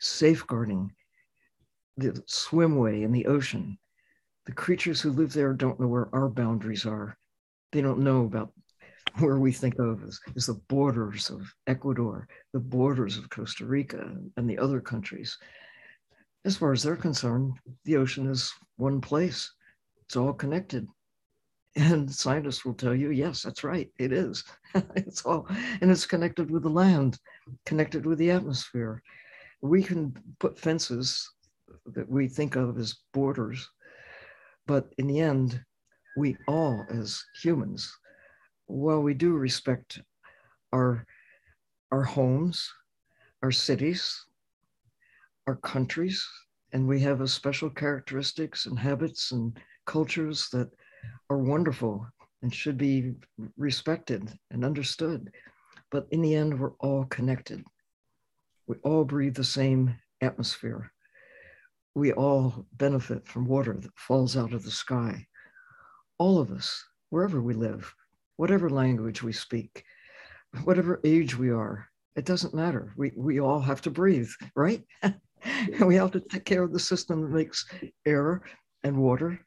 safeguarding 0.00 0.92
the 1.96 2.10
swimway 2.26 3.02
in 3.02 3.12
the 3.12 3.26
ocean. 3.26 3.78
The 4.44 4.52
creatures 4.52 5.00
who 5.00 5.10
live 5.10 5.32
there 5.32 5.54
don't 5.54 5.80
know 5.80 5.88
where 5.88 6.14
our 6.14 6.28
boundaries 6.28 6.84
are. 6.84 7.16
They 7.72 7.80
don't 7.80 8.00
know 8.00 8.24
about 8.24 8.52
where 9.18 9.38
we 9.38 9.50
think 9.50 9.78
of 9.78 10.02
as, 10.04 10.20
as 10.36 10.46
the 10.46 10.60
borders 10.68 11.30
of 11.30 11.50
Ecuador, 11.66 12.28
the 12.52 12.60
borders 12.60 13.16
of 13.16 13.30
Costa 13.30 13.64
Rica, 13.64 14.14
and 14.36 14.48
the 14.48 14.58
other 14.58 14.80
countries. 14.80 15.38
As 16.44 16.56
far 16.56 16.72
as 16.72 16.82
they're 16.82 16.96
concerned, 16.96 17.54
the 17.84 17.96
ocean 17.96 18.28
is 18.28 18.52
one 18.76 19.00
place. 19.00 19.50
It's 20.04 20.16
all 20.16 20.34
connected. 20.34 20.86
And 21.76 22.10
scientists 22.10 22.64
will 22.64 22.74
tell 22.74 22.94
you, 22.94 23.10
yes, 23.10 23.42
that's 23.42 23.62
right, 23.62 23.90
it 23.98 24.10
is. 24.10 24.44
it's 24.96 25.22
all, 25.26 25.46
and 25.82 25.90
it's 25.90 26.06
connected 26.06 26.50
with 26.50 26.62
the 26.62 26.70
land, 26.70 27.18
connected 27.66 28.06
with 28.06 28.18
the 28.18 28.30
atmosphere. 28.30 29.02
We 29.60 29.82
can 29.82 30.16
put 30.38 30.58
fences 30.58 31.30
that 31.86 32.08
we 32.08 32.28
think 32.28 32.56
of 32.56 32.78
as 32.78 32.96
borders, 33.12 33.68
but 34.66 34.90
in 34.96 35.06
the 35.06 35.20
end, 35.20 35.62
we 36.16 36.38
all, 36.48 36.82
as 36.88 37.22
humans, 37.42 37.94
while 38.66 39.02
we 39.02 39.12
do 39.12 39.34
respect 39.34 40.00
our, 40.72 41.06
our 41.92 42.02
homes, 42.02 42.72
our 43.42 43.52
cities, 43.52 44.24
our 45.46 45.56
countries, 45.56 46.26
and 46.72 46.88
we 46.88 47.00
have 47.00 47.20
a 47.20 47.28
special 47.28 47.68
characteristics 47.68 48.64
and 48.64 48.78
habits 48.78 49.32
and 49.32 49.60
cultures 49.84 50.48
that 50.52 50.70
are 51.30 51.38
wonderful 51.38 52.06
and 52.42 52.54
should 52.54 52.78
be 52.78 53.14
respected 53.56 54.38
and 54.50 54.64
understood. 54.64 55.32
But 55.90 56.06
in 56.10 56.22
the 56.22 56.34
end, 56.34 56.58
we're 56.58 56.74
all 56.80 57.04
connected. 57.06 57.64
We 58.66 58.76
all 58.82 59.04
breathe 59.04 59.34
the 59.34 59.44
same 59.44 59.96
atmosphere. 60.20 60.92
We 61.94 62.12
all 62.12 62.66
benefit 62.72 63.26
from 63.26 63.46
water 63.46 63.74
that 63.74 63.98
falls 63.98 64.36
out 64.36 64.52
of 64.52 64.64
the 64.64 64.70
sky. 64.70 65.26
All 66.18 66.38
of 66.38 66.50
us, 66.50 66.84
wherever 67.10 67.40
we 67.40 67.54
live, 67.54 67.94
whatever 68.36 68.68
language 68.68 69.22
we 69.22 69.32
speak, 69.32 69.84
whatever 70.64 71.00
age 71.04 71.36
we 71.36 71.50
are, 71.50 71.88
it 72.16 72.24
doesn't 72.24 72.54
matter. 72.54 72.92
We, 72.96 73.12
we 73.16 73.40
all 73.40 73.60
have 73.60 73.82
to 73.82 73.90
breathe, 73.90 74.30
right? 74.54 74.82
we 75.80 75.96
have 75.96 76.10
to 76.12 76.20
take 76.20 76.44
care 76.44 76.62
of 76.62 76.72
the 76.72 76.78
system 76.78 77.22
that 77.22 77.30
makes 77.30 77.66
air 78.06 78.42
and 78.82 78.96
water 78.96 79.38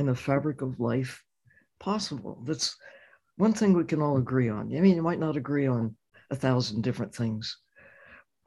and 0.00 0.08
the 0.08 0.14
fabric 0.14 0.62
of 0.62 0.80
life 0.80 1.22
possible. 1.78 2.42
That's 2.46 2.74
one 3.36 3.52
thing 3.52 3.74
we 3.74 3.84
can 3.84 4.00
all 4.00 4.16
agree 4.16 4.48
on. 4.48 4.74
I 4.74 4.80
mean, 4.80 4.96
you 4.96 5.02
might 5.02 5.18
not 5.18 5.36
agree 5.36 5.66
on 5.66 5.94
a 6.30 6.36
thousand 6.36 6.82
different 6.82 7.14
things, 7.14 7.58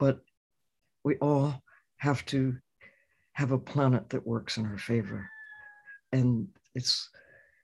but 0.00 0.18
we 1.04 1.14
all 1.18 1.62
have 1.98 2.26
to 2.26 2.56
have 3.34 3.52
a 3.52 3.58
planet 3.58 4.10
that 4.10 4.26
works 4.26 4.56
in 4.56 4.66
our 4.66 4.78
favor. 4.78 5.30
And 6.10 6.48
it's, 6.74 7.08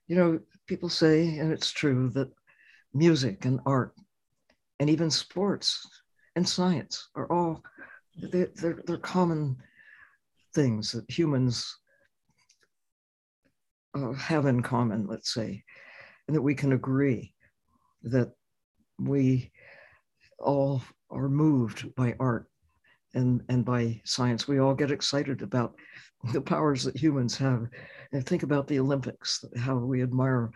you 0.06 0.14
know, 0.14 0.38
people 0.68 0.88
say, 0.88 1.38
and 1.38 1.52
it's 1.52 1.72
true, 1.72 2.10
that 2.10 2.30
music 2.94 3.44
and 3.44 3.58
art 3.66 3.92
and 4.78 4.88
even 4.88 5.10
sports 5.10 5.84
and 6.36 6.48
science 6.48 7.08
are 7.16 7.30
all 7.30 7.64
they're, 8.16 8.50
they're, 8.54 8.82
they're 8.86 8.98
common 8.98 9.56
things 10.54 10.92
that 10.92 11.10
humans 11.10 11.76
uh, 13.94 14.12
have 14.12 14.46
in 14.46 14.62
common, 14.62 15.06
let's 15.06 15.32
say, 15.32 15.64
and 16.26 16.36
that 16.36 16.42
we 16.42 16.54
can 16.54 16.72
agree 16.72 17.34
that 18.02 18.30
we 18.98 19.50
all 20.38 20.82
are 21.10 21.28
moved 21.28 21.94
by 21.94 22.14
art 22.20 22.46
and, 23.14 23.42
and 23.48 23.64
by 23.64 24.00
science. 24.04 24.46
We 24.46 24.58
all 24.58 24.74
get 24.74 24.90
excited 24.90 25.42
about 25.42 25.74
the 26.32 26.40
powers 26.40 26.84
that 26.84 26.96
humans 26.96 27.36
have. 27.38 27.66
And 28.12 28.26
think 28.26 28.42
about 28.42 28.66
the 28.66 28.78
Olympics, 28.78 29.44
how 29.58 29.76
we 29.76 30.02
admire 30.02 30.50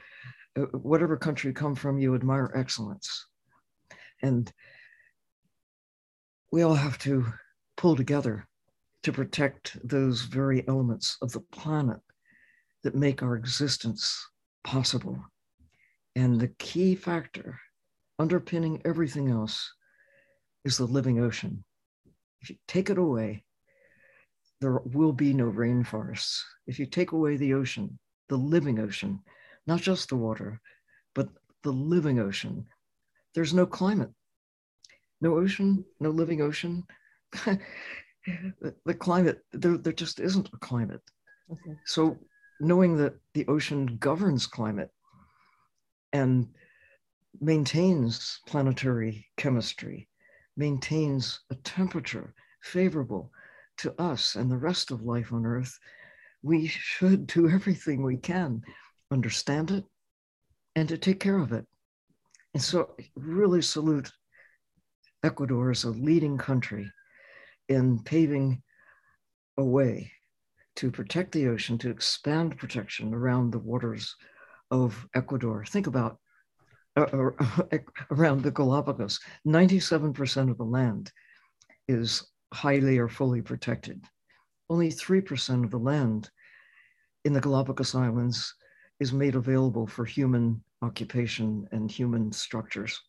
uh, 0.56 0.62
whatever 0.72 1.16
country 1.16 1.50
you 1.50 1.54
come 1.54 1.74
from, 1.74 1.98
you 1.98 2.14
admire 2.14 2.52
excellence. 2.54 3.26
And 4.22 4.52
we 6.52 6.62
all 6.62 6.74
have 6.74 6.98
to 6.98 7.26
pull 7.76 7.96
together 7.96 8.46
to 9.02 9.12
protect 9.12 9.76
those 9.86 10.22
very 10.22 10.66
elements 10.68 11.18
of 11.20 11.32
the 11.32 11.40
planet 11.40 11.98
that 12.84 12.94
make 12.94 13.22
our 13.22 13.34
existence 13.34 14.24
possible. 14.62 15.18
And 16.14 16.40
the 16.40 16.48
key 16.58 16.94
factor 16.94 17.58
underpinning 18.18 18.80
everything 18.84 19.30
else 19.30 19.72
is 20.64 20.78
the 20.78 20.84
living 20.86 21.18
ocean. 21.18 21.64
If 22.40 22.50
you 22.50 22.56
take 22.68 22.90
it 22.90 22.98
away, 22.98 23.44
there 24.60 24.80
will 24.84 25.12
be 25.12 25.32
no 25.32 25.50
rainforests. 25.50 26.42
If 26.66 26.78
you 26.78 26.86
take 26.86 27.12
away 27.12 27.36
the 27.36 27.54
ocean, 27.54 27.98
the 28.28 28.36
living 28.36 28.78
ocean, 28.78 29.20
not 29.66 29.80
just 29.80 30.08
the 30.08 30.16
water, 30.16 30.60
but 31.14 31.28
the 31.62 31.72
living 31.72 32.18
ocean, 32.18 32.66
there's 33.34 33.54
no 33.54 33.66
climate. 33.66 34.10
No 35.20 35.38
ocean, 35.38 35.84
no 36.00 36.10
living 36.10 36.42
ocean. 36.42 36.84
the, 37.32 38.74
the, 38.84 38.94
climate, 38.94 39.40
there, 39.52 39.76
there 39.78 39.92
just 39.92 40.20
isn't 40.20 40.50
a 40.52 40.58
climate. 40.58 41.02
Okay. 41.50 41.76
So 41.84 42.18
knowing 42.60 42.96
that 42.96 43.14
the 43.32 43.46
ocean 43.48 43.96
governs 43.98 44.46
climate 44.46 44.90
and 46.12 46.48
maintains 47.40 48.40
planetary 48.46 49.26
chemistry, 49.36 50.08
maintains 50.56 51.40
a 51.50 51.54
temperature 51.56 52.34
favorable 52.62 53.32
to 53.76 54.00
us 54.00 54.36
and 54.36 54.50
the 54.50 54.56
rest 54.56 54.90
of 54.90 55.02
life 55.02 55.32
on 55.32 55.44
Earth, 55.44 55.78
we 56.42 56.66
should 56.66 57.26
do 57.26 57.48
everything 57.48 58.02
we 58.02 58.16
can, 58.16 58.62
understand 59.10 59.70
it, 59.70 59.84
and 60.76 60.88
to 60.88 60.98
take 60.98 61.20
care 61.20 61.38
of 61.38 61.52
it. 61.52 61.66
And 62.54 62.62
so, 62.62 62.94
really 63.16 63.62
salute 63.62 64.12
Ecuador 65.24 65.70
as 65.70 65.84
a 65.84 65.90
leading 65.90 66.38
country 66.38 66.88
in 67.68 67.98
paving 68.04 68.62
a 69.56 69.64
way 69.64 70.12
to 70.76 70.90
protect 70.90 71.32
the 71.32 71.48
ocean, 71.48 71.78
to 71.78 71.90
expand 71.90 72.56
protection 72.58 73.14
around 73.14 73.52
the 73.52 73.58
waters 73.58 74.14
of 74.70 75.06
Ecuador. 75.14 75.64
Think 75.64 75.86
about 75.86 76.18
uh, 76.96 77.06
around 78.10 78.42
the 78.42 78.50
Galapagos, 78.50 79.20
97% 79.46 80.50
of 80.50 80.58
the 80.58 80.64
land 80.64 81.10
is 81.88 82.26
highly 82.52 82.98
or 82.98 83.08
fully 83.08 83.42
protected. 83.42 84.04
Only 84.70 84.90
3% 84.90 85.64
of 85.64 85.70
the 85.70 85.78
land 85.78 86.30
in 87.24 87.32
the 87.32 87.40
Galapagos 87.40 87.94
Islands 87.94 88.54
is 89.00 89.12
made 89.12 89.34
available 89.34 89.86
for 89.86 90.04
human 90.04 90.62
occupation 90.82 91.66
and 91.72 91.90
human 91.90 92.32
structures. 92.32 93.00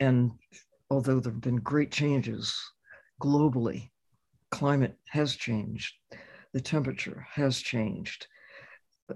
And 0.00 0.32
although 0.90 1.20
there 1.20 1.32
have 1.32 1.40
been 1.40 1.56
great 1.56 1.90
changes 1.90 2.58
globally, 3.20 3.90
climate 4.50 4.96
has 5.08 5.36
changed, 5.36 5.94
the 6.52 6.60
temperature 6.60 7.26
has 7.30 7.60
changed. 7.60 8.26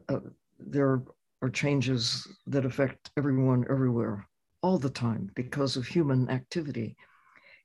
Uh, 0.09 0.21
there 0.59 1.03
are 1.43 1.51
changes 1.51 2.27
that 2.47 2.64
affect 2.64 3.11
everyone 3.16 3.64
everywhere 3.71 4.27
all 4.62 4.79
the 4.79 4.90
time 4.90 5.31
because 5.35 5.77
of 5.77 5.87
human 5.87 6.29
activity. 6.29 6.97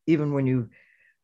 Even 0.07 0.33
when 0.33 0.45
you 0.45 0.69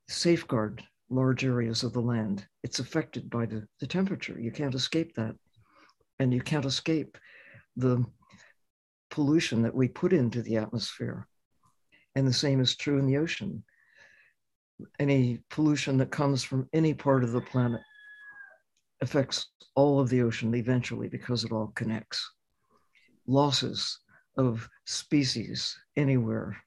safeguard 0.10 0.84
large 1.10 1.46
areas 1.46 1.84
of 1.84 1.94
the 1.94 2.02
land, 2.02 2.46
it's 2.64 2.80
affected 2.80 3.30
by 3.30 3.46
the, 3.46 3.66
the 3.80 3.88
temperature. 3.88 4.40
You 4.40 4.52
can't 4.52 4.76
escape 4.76 5.14
that. 5.16 5.36
And 6.20 6.34
you 6.34 6.42
can't 6.42 6.66
escape 6.66 7.18
the 7.76 8.06
pollution 9.10 9.62
that 9.64 9.74
we 9.74 9.88
put 9.88 10.14
into 10.14 10.42
the 10.42 10.58
atmosphere. 10.58 11.28
And 12.16 12.28
the 12.28 12.34
same 12.34 12.60
is 12.60 12.76
true 12.76 13.00
in 13.00 13.08
the 13.08 13.18
ocean. 13.18 13.64
Any 15.00 15.40
pollution 15.50 15.98
that 15.98 16.12
comes 16.12 16.44
from 16.44 16.68
any 16.74 16.94
part 16.94 17.24
of 17.24 17.32
the 17.32 17.42
planet 17.42 17.82
affects 19.02 19.48
all 19.76 20.00
of 20.00 20.10
the 20.10 20.22
ocean 20.22 20.54
eventually 20.56 21.08
because 21.08 21.44
it 21.44 21.52
all 21.52 21.72
connects. 21.76 22.32
Losses 23.28 24.00
of 24.38 24.68
species 24.86 25.78
anywhere 25.96 26.58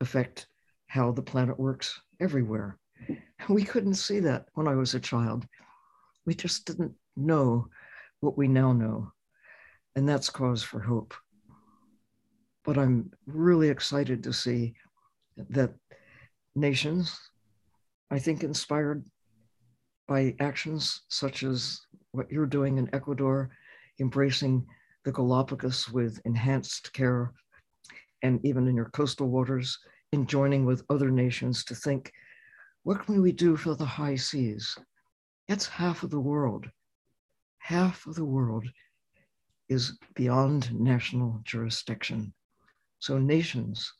affect 0.00 0.46
how 0.86 1.12
the 1.12 1.22
planet 1.22 1.58
works 1.58 2.00
everywhere. 2.20 2.78
We 3.48 3.64
couldn't 3.64 3.94
see 3.94 4.20
that 4.20 4.46
when 4.54 4.66
I 4.66 4.74
was 4.74 4.94
a 4.94 5.00
child. 5.00 5.46
We 6.26 6.34
just 6.34 6.66
didn't 6.66 6.94
know 7.16 7.68
what 8.20 8.36
we 8.36 8.48
now 8.48 8.72
know. 8.72 9.12
And 9.96 10.08
that's 10.08 10.30
cause 10.30 10.62
for 10.62 10.80
hope. 10.80 11.14
But 12.64 12.78
I'm 12.78 13.10
really 13.26 13.68
excited 13.68 14.22
to 14.24 14.32
see 14.32 14.74
that 15.36 15.72
nations, 16.54 17.18
I 18.10 18.18
think, 18.18 18.42
inspired 18.42 19.04
by 20.08 20.34
actions 20.40 21.02
such 21.08 21.42
as 21.44 21.80
what 22.12 22.30
you're 22.30 22.46
doing 22.46 22.78
in 22.78 22.92
Ecuador, 22.94 23.50
embracing 24.00 24.66
the 25.04 25.12
Galapagos 25.12 25.88
with 25.90 26.20
enhanced 26.24 26.92
care, 26.92 27.32
and 28.22 28.44
even 28.44 28.66
in 28.66 28.74
your 28.74 28.90
coastal 28.90 29.28
waters, 29.28 29.78
in 30.12 30.26
joining 30.26 30.64
with 30.64 30.84
other 30.90 31.10
nations 31.10 31.62
to 31.64 31.74
think, 31.74 32.10
what 32.82 33.04
can 33.04 33.20
we 33.20 33.30
do 33.30 33.54
for 33.54 33.74
the 33.74 33.84
high 33.84 34.16
seas? 34.16 34.76
That's 35.46 35.66
half 35.66 36.02
of 36.02 36.10
the 36.10 36.20
world. 36.20 36.66
Half 37.58 38.06
of 38.06 38.14
the 38.14 38.24
world 38.24 38.66
is 39.68 39.98
beyond 40.14 40.72
national 40.78 41.40
jurisdiction. 41.44 42.32
So 42.98 43.18
nations 43.18 43.92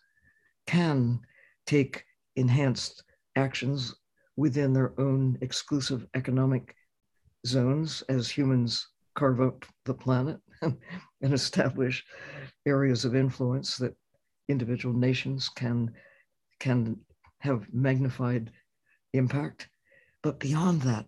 can 0.67 1.21
take 1.67 2.05
enhanced 2.37 3.05
actions 3.37 3.95
within 4.39 4.73
their 4.73 4.93
own 5.01 5.37
exclusive 5.41 6.07
economic 6.15 6.73
zones 7.45 8.05
as 8.09 8.31
humans 8.31 8.87
carve 9.17 9.41
up 9.41 9.65
the 9.85 9.93
planet 9.93 10.39
and 10.63 10.79
establish 11.35 12.05
areas 12.65 13.05
of 13.05 13.17
influence 13.17 13.77
that 13.79 13.97
individual 14.49 14.95
nations 14.95 15.49
can 15.49 15.93
can 16.61 16.97
have 17.41 17.67
magnified 17.73 18.53
impact. 19.13 19.69
But 20.23 20.39
beyond 20.39 20.83
that 20.83 21.07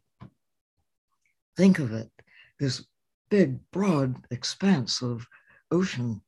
think 1.57 1.79
of 1.79 1.93
it 1.93 2.11
this 2.59 2.85
big 3.31 3.61
broad 3.71 4.16
expanse 4.33 5.03
of 5.03 5.25
ocean 5.71 6.21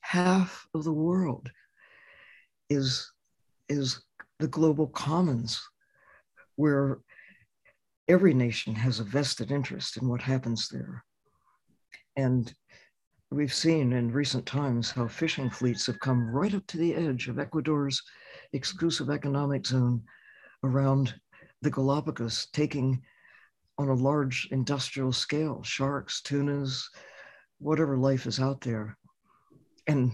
half 0.00 0.66
of 0.74 0.84
the 0.84 0.92
world 0.92 1.50
is 2.68 3.10
is 3.70 4.02
the 4.38 4.48
global 4.48 4.88
commons 4.88 5.58
where 6.56 6.98
every 8.08 8.34
nation 8.34 8.74
has 8.74 9.00
a 9.00 9.04
vested 9.04 9.50
interest 9.50 9.96
in 9.96 10.08
what 10.08 10.22
happens 10.22 10.68
there 10.68 11.04
and 12.16 12.54
we've 13.30 13.54
seen 13.54 13.92
in 13.92 14.12
recent 14.12 14.44
times 14.44 14.90
how 14.90 15.08
fishing 15.08 15.48
fleets 15.48 15.86
have 15.86 15.98
come 16.00 16.28
right 16.30 16.54
up 16.54 16.66
to 16.66 16.76
the 16.76 16.94
edge 16.94 17.28
of 17.28 17.38
Ecuador's 17.38 18.02
exclusive 18.52 19.08
economic 19.08 19.66
zone 19.66 20.02
around 20.64 21.14
the 21.62 21.70
Galapagos, 21.70 22.48
taking 22.52 23.02
on 23.78 23.88
a 23.88 23.94
large 23.94 24.48
industrial 24.50 25.12
scale 25.12 25.62
sharks, 25.62 26.20
tunas, 26.20 26.88
whatever 27.58 27.96
life 27.96 28.26
is 28.26 28.38
out 28.38 28.60
there. 28.60 28.98
And 29.86 30.12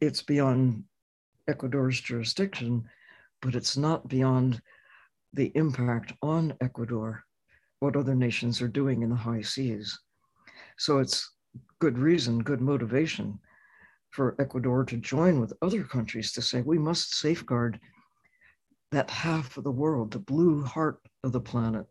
it's 0.00 0.22
beyond 0.22 0.84
Ecuador's 1.46 2.00
jurisdiction, 2.00 2.84
but 3.42 3.54
it's 3.54 3.76
not 3.76 4.08
beyond 4.08 4.62
the 5.34 5.52
impact 5.54 6.12
on 6.22 6.54
Ecuador, 6.60 7.22
what 7.80 7.96
other 7.96 8.14
nations 8.14 8.62
are 8.62 8.68
doing 8.68 9.02
in 9.02 9.10
the 9.10 9.16
high 9.16 9.42
seas. 9.42 9.98
So 10.78 10.98
it's 10.98 11.30
good 11.80 11.98
reason, 11.98 12.38
good 12.38 12.60
motivation 12.60 13.38
for 14.10 14.36
Ecuador 14.40 14.84
to 14.84 14.96
join 14.96 15.40
with 15.40 15.52
other 15.60 15.82
countries 15.82 16.32
to 16.32 16.42
say 16.42 16.62
we 16.62 16.78
must 16.78 17.16
safeguard 17.16 17.80
that 18.92 19.10
half 19.10 19.56
of 19.56 19.64
the 19.64 19.72
world, 19.72 20.12
the 20.12 20.20
blue 20.20 20.62
heart 20.62 21.00
of 21.24 21.32
the 21.32 21.40
planet, 21.40 21.84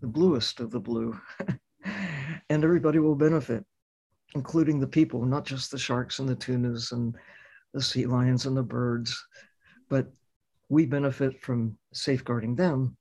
the 0.00 0.06
bluest 0.06 0.60
of 0.60 0.70
the 0.70 0.80
blue. 0.80 1.18
and 2.48 2.64
everybody 2.64 2.98
will 2.98 3.14
benefit, 3.14 3.64
including 4.34 4.80
the 4.80 4.86
people, 4.86 5.24
not 5.26 5.44
just 5.44 5.70
the 5.70 5.78
sharks 5.78 6.18
and 6.18 6.28
the 6.28 6.34
tunas 6.34 6.92
and 6.92 7.14
the 7.74 7.82
sea 7.82 8.06
lions 8.06 8.46
and 8.46 8.56
the 8.56 8.62
birds, 8.62 9.22
but 9.90 10.10
we 10.72 10.86
benefit 10.86 11.32
from 11.40 11.76
safeguarding 11.92 12.54
them, 12.56 12.96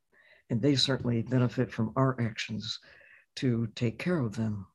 and 0.49 0.61
they 0.61 0.75
certainly 0.75 1.21
benefit 1.23 1.71
from 1.71 1.87
our 1.95 2.11
actions 2.19 2.79
to 3.35 3.67
take 3.75 3.97
care 3.97 4.19
of 4.19 4.35
them 4.35 4.67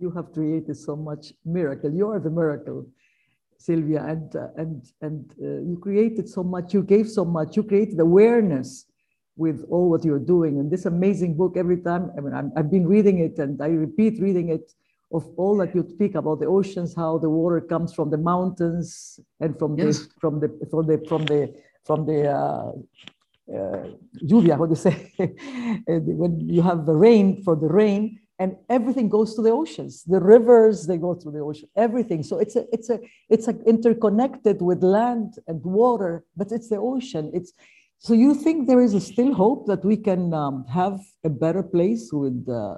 you 0.00 0.10
have 0.10 0.32
created 0.32 0.76
so 0.76 0.96
much 0.96 1.32
miracle. 1.44 1.92
You 1.92 2.08
are 2.08 2.18
the 2.18 2.30
miracle, 2.30 2.86
Sylvia, 3.58 4.02
and 4.04 4.34
uh, 4.34 4.48
and 4.56 4.82
and 5.02 5.30
uh, 5.40 5.60
you 5.68 5.78
created 5.80 6.28
so 6.28 6.42
much. 6.42 6.72
You 6.72 6.82
gave 6.82 7.08
so 7.08 7.24
much. 7.24 7.56
You 7.56 7.62
created 7.62 8.00
awareness 8.00 8.86
with 9.36 9.64
all 9.70 9.90
what 9.90 10.04
you're 10.04 10.26
doing. 10.34 10.58
And 10.58 10.70
this 10.70 10.86
amazing 10.86 11.36
book, 11.36 11.56
every 11.56 11.78
time 11.78 12.10
I 12.16 12.20
mean, 12.20 12.34
i 12.34 12.42
have 12.58 12.70
been 12.70 12.86
reading 12.86 13.18
it, 13.18 13.38
and 13.38 13.60
I 13.62 13.68
repeat 13.68 14.20
reading 14.20 14.48
it 14.48 14.72
of 15.12 15.24
all 15.36 15.56
that 15.56 15.74
you 15.74 15.86
speak 15.88 16.14
about 16.14 16.40
the 16.40 16.46
oceans, 16.46 16.94
how 16.94 17.18
the 17.18 17.28
water 17.28 17.60
comes 17.60 17.92
from 17.92 18.10
the 18.10 18.18
mountains 18.18 19.18
and 19.40 19.58
from 19.58 19.76
yes. 19.78 19.98
the 19.98 20.08
from 20.20 20.40
the 20.40 20.48
from 20.70 20.86
the 20.86 20.98
from 21.08 21.24
the 21.26 21.54
from 21.84 22.06
the 22.06 22.30
uh, 22.30 22.72
uh, 23.52 23.86
lluvia, 24.22 24.56
what 24.56 24.68
do 24.68 24.72
you 24.72 24.76
say? 24.76 24.96
when 25.86 26.40
you 26.48 26.62
have 26.62 26.86
the 26.86 26.94
rain 26.94 27.42
for 27.42 27.56
the 27.56 27.66
rain, 27.66 28.20
and 28.40 28.56
everything 28.70 29.08
goes 29.08 29.34
to 29.34 29.42
the 29.42 29.50
oceans 29.50 30.02
the 30.04 30.18
rivers 30.18 30.86
they 30.86 30.96
go 30.96 31.14
through 31.14 31.32
the 31.32 31.44
ocean 31.50 31.68
everything 31.76 32.22
so 32.22 32.38
it's 32.38 32.56
a 32.56 32.64
it's 32.72 32.88
a 32.90 32.98
it's 33.28 33.46
a 33.46 33.54
interconnected 33.72 34.60
with 34.62 34.82
land 34.82 35.34
and 35.46 35.62
water 35.62 36.24
but 36.36 36.50
it's 36.50 36.68
the 36.70 36.80
ocean 36.92 37.30
it's 37.34 37.52
so 37.98 38.14
you 38.14 38.34
think 38.34 38.66
there 38.66 38.80
is 38.80 38.94
a 38.94 39.00
still 39.12 39.34
hope 39.34 39.66
that 39.66 39.84
we 39.84 39.96
can 39.96 40.32
um, 40.32 40.64
have 40.72 40.98
a 41.22 41.28
better 41.28 41.62
place 41.62 42.08
with 42.12 42.48
uh, 42.48 42.76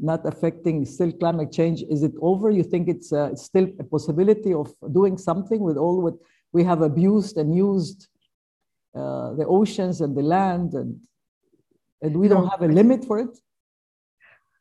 not 0.00 0.24
affecting 0.26 0.84
still 0.84 1.12
climate 1.12 1.52
change 1.52 1.82
is 1.90 2.02
it 2.02 2.12
over 2.20 2.50
you 2.50 2.62
think 2.62 2.88
it's, 2.88 3.12
uh, 3.12 3.34
still 3.34 3.68
a 3.78 3.84
possibility 3.84 4.52
of 4.52 4.72
doing 4.92 5.16
something 5.18 5.60
with 5.60 5.76
all 5.76 6.00
what 6.02 6.14
we 6.52 6.64
have 6.64 6.82
abused 6.82 7.36
and 7.36 7.54
used 7.54 8.08
uh, 8.94 9.34
the 9.34 9.46
oceans 9.46 10.00
and 10.00 10.16
the 10.16 10.22
land 10.22 10.74
and 10.74 11.00
and 12.02 12.16
we 12.16 12.28
don't 12.28 12.48
have 12.48 12.62
a 12.62 12.72
limit 12.80 13.04
for 13.04 13.18
it 13.18 13.34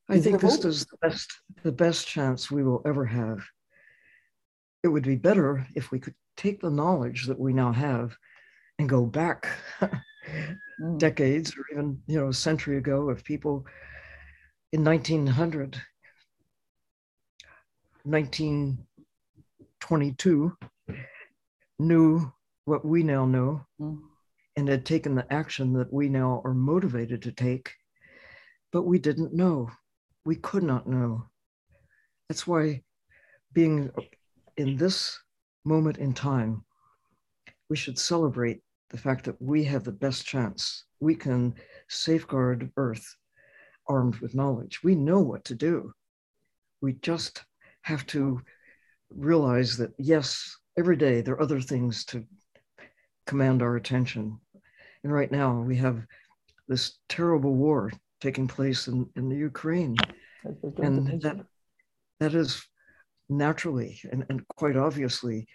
I 0.09 0.19
think 0.19 0.41
this 0.41 0.65
is 0.65 0.85
the 0.85 0.97
best, 0.97 1.31
the 1.63 1.71
best 1.71 2.07
chance 2.07 2.49
we 2.49 2.63
will 2.63 2.81
ever 2.85 3.05
have. 3.05 3.45
It 4.83 4.87
would 4.87 5.03
be 5.03 5.15
better 5.15 5.67
if 5.75 5.91
we 5.91 5.99
could 5.99 6.15
take 6.35 6.61
the 6.61 6.71
knowledge 6.71 7.27
that 7.27 7.39
we 7.39 7.53
now 7.53 7.71
have 7.71 8.17
and 8.79 8.89
go 8.89 9.05
back 9.05 9.47
mm. 9.81 10.97
decades 10.97 11.53
or 11.55 11.63
even 11.71 12.01
you 12.07 12.19
know 12.19 12.29
a 12.29 12.33
century 12.33 12.77
ago 12.77 13.09
if 13.09 13.23
people 13.23 13.65
in 14.71 14.83
1900 14.83 15.81
1922 18.03 20.57
knew 21.79 22.31
what 22.65 22.85
we 22.85 23.01
now 23.03 23.25
know 23.25 23.65
mm. 23.79 23.99
and 24.55 24.67
had 24.67 24.85
taken 24.85 25.15
the 25.15 25.33
action 25.33 25.73
that 25.73 25.91
we 25.91 26.07
now 26.09 26.41
are 26.45 26.53
motivated 26.53 27.21
to 27.21 27.31
take 27.31 27.73
but 28.71 28.83
we 28.83 28.99
didn't 28.99 29.33
know 29.33 29.69
we 30.25 30.35
could 30.35 30.63
not 30.63 30.87
know. 30.87 31.25
That's 32.27 32.45
why 32.45 32.83
being 33.53 33.89
in 34.57 34.77
this 34.77 35.17
moment 35.65 35.97
in 35.97 36.13
time, 36.13 36.63
we 37.69 37.75
should 37.75 37.97
celebrate 37.97 38.61
the 38.89 38.97
fact 38.97 39.25
that 39.25 39.41
we 39.41 39.63
have 39.63 39.83
the 39.83 39.91
best 39.91 40.25
chance. 40.25 40.85
We 40.99 41.15
can 41.15 41.55
safeguard 41.87 42.71
Earth 42.77 43.15
armed 43.89 44.17
with 44.17 44.35
knowledge. 44.35 44.79
We 44.83 44.95
know 44.95 45.19
what 45.19 45.43
to 45.45 45.55
do. 45.55 45.91
We 46.81 46.93
just 47.01 47.43
have 47.81 48.05
to 48.07 48.41
realize 49.09 49.75
that, 49.77 49.91
yes, 49.97 50.55
every 50.77 50.95
day 50.95 51.21
there 51.21 51.33
are 51.33 51.41
other 51.41 51.59
things 51.59 52.05
to 52.05 52.23
command 53.25 53.61
our 53.61 53.75
attention. 53.75 54.39
And 55.03 55.11
right 55.11 55.31
now 55.31 55.59
we 55.59 55.75
have 55.77 56.05
this 56.67 56.99
terrible 57.09 57.55
war 57.55 57.91
taking 58.21 58.47
place 58.47 58.87
in, 58.87 59.09
in 59.15 59.27
the 59.27 59.35
Ukraine. 59.35 59.97
And 60.77 61.21
that, 61.21 61.45
that 62.19 62.33
is 62.33 62.63
naturally 63.29 63.99
and, 64.11 64.25
and 64.29 64.47
quite 64.55 64.77
obviously 64.77 65.47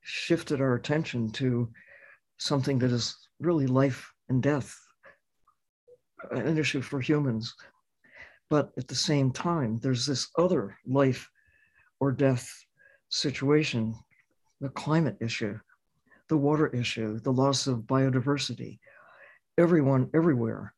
shifted 0.00 0.60
our 0.60 0.74
attention 0.74 1.30
to 1.32 1.70
something 2.38 2.78
that 2.78 2.92
is 2.92 3.16
really 3.40 3.66
life 3.66 4.12
and 4.28 4.42
death, 4.42 4.74
an 6.30 6.58
issue 6.58 6.82
for 6.82 7.00
humans. 7.00 7.54
But 8.54 8.70
at 8.78 8.86
the 8.86 8.94
same 8.94 9.32
time, 9.32 9.80
there's 9.80 10.06
this 10.06 10.28
other 10.38 10.78
life 10.86 11.28
or 11.98 12.12
death 12.12 12.48
situation 13.08 13.96
the 14.60 14.68
climate 14.68 15.16
issue, 15.20 15.58
the 16.28 16.36
water 16.36 16.68
issue, 16.68 17.18
the 17.18 17.32
loss 17.32 17.66
of 17.66 17.78
biodiversity. 17.78 18.78
Everyone, 19.58 20.08
everywhere 20.14 20.72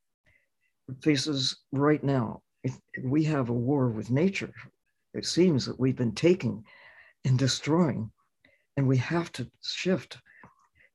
faces 1.02 1.64
right 1.70 2.02
now. 2.02 2.40
we 3.04 3.24
have 3.24 3.50
a 3.50 3.62
war 3.68 3.90
with 3.90 4.10
nature. 4.10 4.54
It 5.12 5.26
seems 5.26 5.66
that 5.66 5.78
we've 5.78 5.96
been 5.96 6.14
taking 6.14 6.64
and 7.26 7.38
destroying, 7.38 8.10
and 8.78 8.88
we 8.88 8.96
have 8.96 9.30
to 9.32 9.50
shift. 9.62 10.16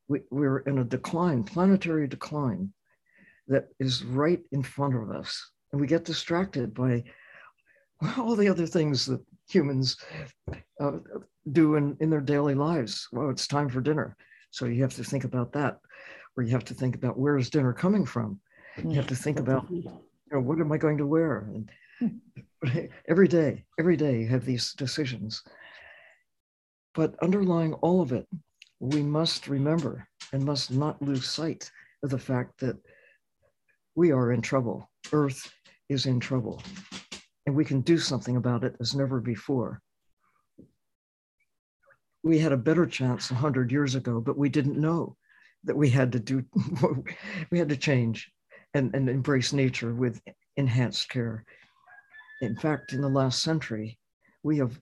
We, 0.08 0.22
we're 0.32 0.62
in 0.62 0.80
a 0.80 0.84
decline, 0.84 1.44
planetary 1.44 2.08
decline, 2.08 2.74
that 3.48 3.68
is 3.80 4.04
right 4.04 4.42
in 4.52 4.64
front 4.64 4.96
of 4.96 5.12
us. 5.12 5.51
And 5.72 5.80
we 5.80 5.88
get 5.88 6.06
distracted 6.06 6.74
by 6.74 7.04
all 8.18 8.36
the 8.36 8.50
other 8.50 8.68
things 8.68 9.06
that 9.06 9.22
humans 9.50 9.98
uh, 10.80 10.98
do 11.52 11.76
in, 11.76 11.98
in 12.00 12.10
their 12.10 12.22
daily 12.22 12.56
lives. 12.56 13.08
Well, 13.12 13.30
it's 13.30 13.48
time 13.48 13.70
for 13.70 13.82
dinner. 13.82 14.16
So 14.52 14.66
you 14.66 14.82
have 14.82 14.96
to 14.96 15.04
think 15.04 15.24
about 15.24 15.54
that. 15.54 15.80
Or 16.36 16.44
you 16.44 16.52
have 16.52 16.66
to 16.66 16.74
think 16.74 16.96
about 16.96 17.20
where 17.20 17.38
is 17.38 17.50
dinner 17.50 17.74
coming 17.74 18.06
from? 18.06 18.40
You 18.78 18.96
have 18.96 19.08
to 19.08 19.16
think 19.16 19.40
about, 19.40 19.70
you 19.70 19.92
know, 20.32 20.40
what 20.40 20.60
am 20.60 20.72
I 20.72 20.78
going 20.78 20.98
to 20.98 21.06
wear? 21.06 21.50
And 21.54 21.70
every 23.10 23.28
day, 23.28 23.66
every 23.80 23.98
day 23.98 24.22
you 24.22 24.28
have 24.28 24.46
these 24.46 24.74
decisions. 24.74 25.44
But 26.94 27.16
underlying 27.22 27.74
all 27.76 28.02
of 28.02 28.14
it, 28.14 28.28
we 28.80 29.04
must 29.04 29.48
remember 29.48 30.08
and 30.32 30.44
must 30.44 30.72
not 30.72 31.02
lose 31.02 31.28
sight 31.28 31.70
of 32.04 32.10
the 32.10 32.18
fact 32.18 32.60
that 32.60 32.78
we 33.96 34.12
are 34.12 34.32
in 34.32 34.42
trouble. 34.42 34.90
Earth 35.12 35.52
is 35.92 36.06
in 36.06 36.20
trouble. 36.20 36.62
And 37.46 37.56
we 37.56 37.66
can 37.66 37.82
do 37.82 37.98
something 37.98 38.38
about 38.38 38.64
it 38.64 38.76
as 38.80 38.96
never 38.96 39.20
before 39.20 39.82
we 42.24 42.40
had 42.40 42.52
a 42.52 42.58
better 42.58 42.86
chance 42.86 43.32
100 43.32 43.72
years 43.72 43.96
ago, 43.96 44.20
but 44.22 44.38
we 44.38 44.50
didn't 44.50 44.80
know 44.80 45.16
that 45.64 45.76
we 45.76 45.90
had 45.90 46.12
to 46.12 46.20
do, 46.20 46.44
we 47.52 47.60
had 47.60 47.70
to 47.70 47.78
change 47.78 48.32
and, 48.74 48.94
and 48.96 49.10
embrace 49.10 49.54
nature 49.54 49.94
with 49.94 50.22
enhanced 50.58 51.10
care. 51.10 51.46
In 52.42 52.56
fact, 52.56 52.94
in 52.94 53.02
the 53.02 53.10
last 53.10 53.42
century, 53.42 53.98
we 54.44 54.58
have, 54.58 54.80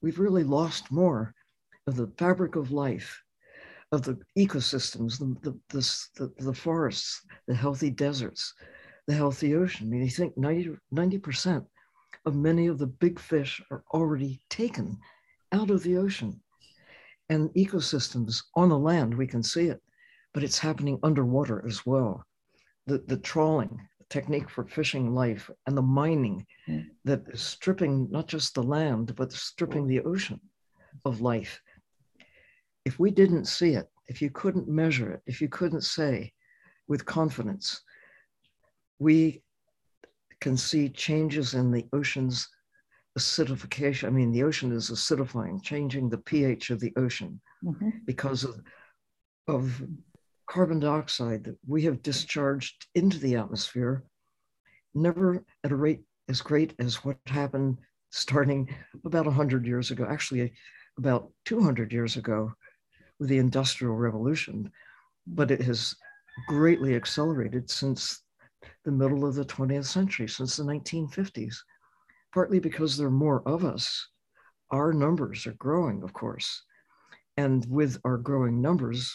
we've 0.00 0.18
really 0.18 0.44
lost 0.44 0.90
more 0.90 1.34
of 1.86 1.96
the 1.96 2.10
fabric 2.18 2.56
of 2.56 2.72
life, 2.72 3.22
of 3.90 4.02
the 4.02 4.18
ecosystems, 4.38 5.18
the, 5.18 5.50
the, 5.50 5.58
the, 5.68 6.06
the, 6.16 6.44
the 6.44 6.54
forests, 6.54 7.22
the 7.46 7.54
healthy 7.54 7.90
deserts, 7.90 8.54
the 9.06 9.14
healthy 9.14 9.54
ocean. 9.54 9.86
I 9.86 9.90
mean, 9.90 10.02
you 10.02 10.10
think 10.10 10.36
90, 10.36 10.76
90% 10.94 11.66
of 12.24 12.34
many 12.36 12.66
of 12.68 12.78
the 12.78 12.86
big 12.86 13.18
fish 13.18 13.60
are 13.70 13.82
already 13.92 14.40
taken 14.48 14.98
out 15.52 15.70
of 15.70 15.82
the 15.82 15.96
ocean 15.96 16.40
and 17.28 17.50
ecosystems 17.54 18.42
on 18.56 18.68
the 18.68 18.78
land, 18.78 19.16
we 19.16 19.26
can 19.26 19.42
see 19.42 19.68
it, 19.68 19.80
but 20.34 20.42
it's 20.42 20.58
happening 20.58 20.98
underwater 21.02 21.64
as 21.66 21.86
well. 21.86 22.24
The, 22.86 22.98
the 23.06 23.16
trawling 23.16 23.80
technique 24.10 24.50
for 24.50 24.64
fishing 24.64 25.14
life 25.14 25.50
and 25.66 25.76
the 25.76 25.82
mining 25.82 26.46
mm. 26.68 26.84
that 27.04 27.22
is 27.28 27.40
stripping 27.40 28.10
not 28.10 28.28
just 28.28 28.54
the 28.54 28.62
land, 28.62 29.14
but 29.16 29.32
stripping 29.32 29.86
the 29.86 30.00
ocean 30.02 30.40
of 31.04 31.22
life. 31.22 31.60
If 32.84 32.98
we 32.98 33.10
didn't 33.10 33.46
see 33.46 33.74
it, 33.74 33.86
if 34.08 34.20
you 34.20 34.30
couldn't 34.30 34.68
measure 34.68 35.12
it, 35.12 35.22
if 35.26 35.40
you 35.40 35.48
couldn't 35.48 35.84
say 35.84 36.32
with 36.88 37.06
confidence, 37.06 37.80
we 39.02 39.42
can 40.40 40.56
see 40.56 40.88
changes 40.88 41.54
in 41.54 41.72
the 41.72 41.86
ocean's 41.92 42.48
acidification. 43.18 44.06
I 44.06 44.10
mean, 44.10 44.30
the 44.30 44.44
ocean 44.44 44.72
is 44.72 44.90
acidifying, 44.90 45.62
changing 45.62 46.08
the 46.08 46.18
pH 46.18 46.70
of 46.70 46.80
the 46.80 46.92
ocean 46.96 47.40
mm-hmm. 47.64 47.90
because 48.06 48.44
of, 48.44 48.62
of 49.48 49.82
carbon 50.48 50.78
dioxide 50.78 51.44
that 51.44 51.58
we 51.66 51.82
have 51.82 52.02
discharged 52.02 52.86
into 52.94 53.18
the 53.18 53.36
atmosphere, 53.36 54.04
never 54.94 55.44
at 55.64 55.72
a 55.72 55.76
rate 55.76 56.02
as 56.28 56.40
great 56.40 56.72
as 56.78 57.04
what 57.04 57.18
happened 57.26 57.78
starting 58.10 58.72
about 59.04 59.26
100 59.26 59.66
years 59.66 59.90
ago, 59.90 60.06
actually, 60.08 60.52
about 60.96 61.30
200 61.46 61.92
years 61.92 62.16
ago 62.16 62.52
with 63.18 63.28
the 63.28 63.38
Industrial 63.38 63.94
Revolution. 63.94 64.70
But 65.26 65.50
it 65.50 65.62
has 65.62 65.96
greatly 66.48 66.94
accelerated 66.94 67.68
since 67.70 68.22
the 68.84 68.92
middle 68.92 69.26
of 69.26 69.34
the 69.34 69.44
20th 69.44 69.86
century, 69.86 70.28
since 70.28 70.56
the 70.56 70.64
1950s 70.64 71.56
partly 72.32 72.58
because 72.58 72.96
there 72.96 73.08
are 73.08 73.10
more 73.10 73.46
of 73.46 73.64
us. 73.64 74.08
Our 74.70 74.92
numbers 74.92 75.46
are 75.46 75.54
growing, 75.54 76.02
of 76.02 76.12
course. 76.12 76.62
And 77.36 77.64
with 77.68 77.98
our 78.04 78.16
growing 78.16 78.60
numbers, 78.60 79.12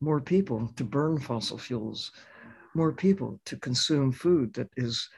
more 0.00 0.20
people 0.20 0.68
to 0.76 0.84
burn 0.84 1.18
fossil 1.18 1.58
fuels, 1.58 2.12
more 2.74 2.92
people 2.92 3.40
to 3.46 3.56
consume 3.56 4.12
food 4.12 4.52
that 4.54 4.68
is, 4.76 5.08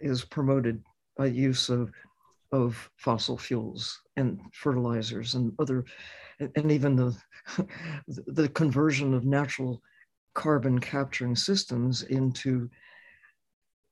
is 0.00 0.24
promoted 0.24 0.82
by 1.16 1.26
use 1.26 1.68
of, 1.68 1.90
of 2.52 2.90
fossil 2.96 3.36
fuels 3.36 4.00
and 4.16 4.40
fertilizers 4.52 5.34
and 5.34 5.52
other, 5.58 5.84
and 6.38 6.70
even 6.70 6.96
the, 6.96 7.16
the 8.08 8.48
conversion 8.50 9.12
of 9.12 9.24
natural 9.24 9.82
carbon 10.36 10.78
capturing 10.78 11.34
systems 11.34 12.02
into 12.02 12.68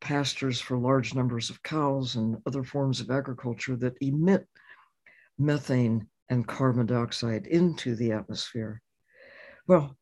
pastures 0.02 0.61
for 0.61 0.76
large 0.76 1.14
numbers 1.14 1.48
of 1.48 1.62
cows 1.62 2.16
and 2.16 2.37
other 2.46 2.62
forms 2.62 3.00
of 3.00 3.11
agriculture 3.11 3.74
that 3.76 3.96
emit 4.02 4.46
methane 5.38 6.07
and 6.28 6.46
carbon 6.46 6.85
dioxide 6.85 7.46
into 7.46 7.96
the 7.96 8.12
atmosphere. 8.12 8.83
Well, 9.66 9.96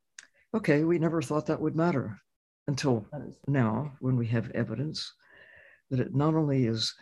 okay, 0.53 0.83
we 0.83 0.99
never 0.99 1.23
thought 1.23 1.47
that 1.47 1.61
would 1.61 1.77
matter 1.77 2.19
until 2.67 3.07
now 3.47 3.93
when 4.01 4.17
we 4.17 4.27
have 4.27 4.51
evidence 4.51 5.15
that 5.91 6.01
it 6.01 6.13
not 6.13 6.35
only 6.35 6.67
is 6.67 6.93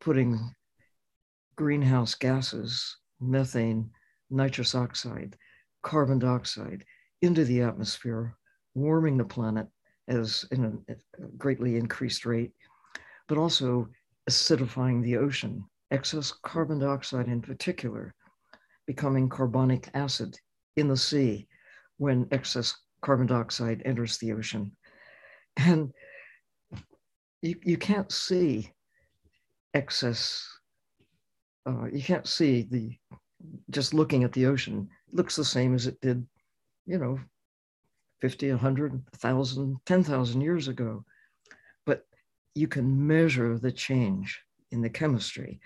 putting 0.00 0.40
greenhouse 1.54 2.14
gases, 2.14 2.96
methane, 3.20 3.90
nitrous 4.30 4.74
oxide, 4.74 5.36
carbon 5.82 6.18
dioxide 6.18 6.82
into 7.20 7.44
the 7.44 7.60
atmosphere, 7.60 8.34
warming 8.74 9.16
the 9.16 9.24
planet, 9.24 9.66
as 10.08 10.44
in 10.50 10.84
a 10.88 11.26
greatly 11.38 11.76
increased 11.76 12.26
rate, 12.26 12.52
but 13.28 13.38
also 13.38 13.88
acidifying 14.28 15.02
the 15.02 15.16
ocean, 15.16 15.64
excess 15.90 16.32
carbon 16.42 16.78
dioxide 16.78 17.28
in 17.28 17.40
particular, 17.40 18.14
becoming 18.86 19.28
carbonic 19.28 19.88
acid 19.94 20.36
in 20.76 20.88
the 20.88 20.96
sea 20.96 21.46
when 21.98 22.26
excess 22.32 22.74
carbon 23.00 23.26
dioxide 23.26 23.82
enters 23.84 24.18
the 24.18 24.32
ocean. 24.32 24.72
And 25.56 25.92
you, 27.42 27.56
you 27.62 27.76
can't 27.76 28.10
see 28.10 28.72
excess, 29.74 30.46
uh, 31.66 31.86
you 31.92 32.02
can't 32.02 32.26
see 32.26 32.66
the, 32.70 32.98
just 33.70 33.94
looking 33.94 34.24
at 34.24 34.32
the 34.32 34.46
ocean, 34.46 34.88
looks 35.12 35.36
the 35.36 35.44
same 35.44 35.74
as 35.74 35.86
it 35.86 36.00
did, 36.00 36.26
you 36.86 36.98
know, 36.98 37.18
50, 38.24 38.52
100, 38.52 38.92
1,000, 38.92 39.76
10,000 39.84 40.40
years 40.40 40.68
ago. 40.68 41.04
But 41.84 42.06
you 42.54 42.66
can 42.66 43.06
measure 43.06 43.58
the 43.58 43.70
change 43.70 44.40
in 44.70 44.80
the 44.80 44.88
chemistry. 44.88 45.60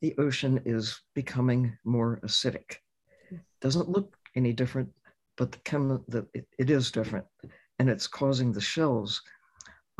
The 0.00 0.12
ocean 0.18 0.60
is 0.64 1.00
becoming 1.14 1.78
more 1.84 2.18
acidic. 2.24 2.78
Doesn't 3.60 3.88
look 3.88 4.16
any 4.34 4.52
different, 4.52 4.88
but 5.36 5.52
the 5.52 5.58
chem 5.58 6.02
the, 6.08 6.26
it, 6.34 6.48
it 6.58 6.68
is 6.68 6.90
different. 6.90 7.26
And 7.78 7.88
it's 7.88 8.08
causing 8.08 8.50
the 8.50 8.60
shells 8.60 9.22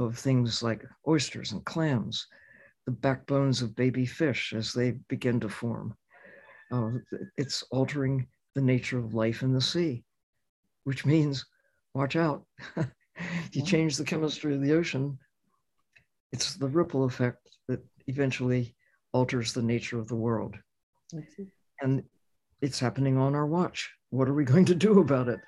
of 0.01 0.19
things 0.19 0.65
like 0.65 0.85
oysters 1.07 1.53
and 1.53 1.65
clams, 1.65 2.27
the 2.87 2.91
backbones 2.91 3.63
of 3.63 3.77
baby 3.77 4.05
fish 4.05 4.53
as 4.53 4.73
they 4.73 4.99
begin 5.07 5.39
to 5.39 5.49
form. 5.49 5.97
Uh, 6.73 6.91
it's 7.37 7.63
altering 7.71 8.27
the 8.57 8.63
nature 8.63 8.99
of 8.99 9.15
life 9.15 9.43
in 9.43 9.53
the 9.53 9.61
sea, 9.61 10.03
which 10.83 11.07
means 11.07 11.47
watch 11.95 12.17
out. 12.17 12.45
if 12.77 13.57
you 13.57 13.63
change 13.63 13.97
the 13.97 14.05
chemistry 14.05 14.55
of 14.55 14.63
the 14.63 14.73
ocean, 14.73 15.19
it's 16.33 16.55
the 16.55 16.69
ripple 16.69 17.05
effect 17.05 17.49
that 17.69 17.85
eventually 18.07 18.75
alters 19.13 19.53
the 19.53 19.63
nature 19.63 19.99
of 19.99 20.09
the 20.09 20.17
world. 20.17 20.57
And 21.81 22.03
it's 22.61 22.81
happening 22.81 23.19
on 23.19 23.35
our 23.35 23.47
watch. 23.47 23.91
What 24.11 24.29
are 24.29 24.35
we 24.35 24.45
going 24.53 24.65
to 24.67 24.75
do 24.75 25.01
about 25.01 25.29
it? 25.29 25.41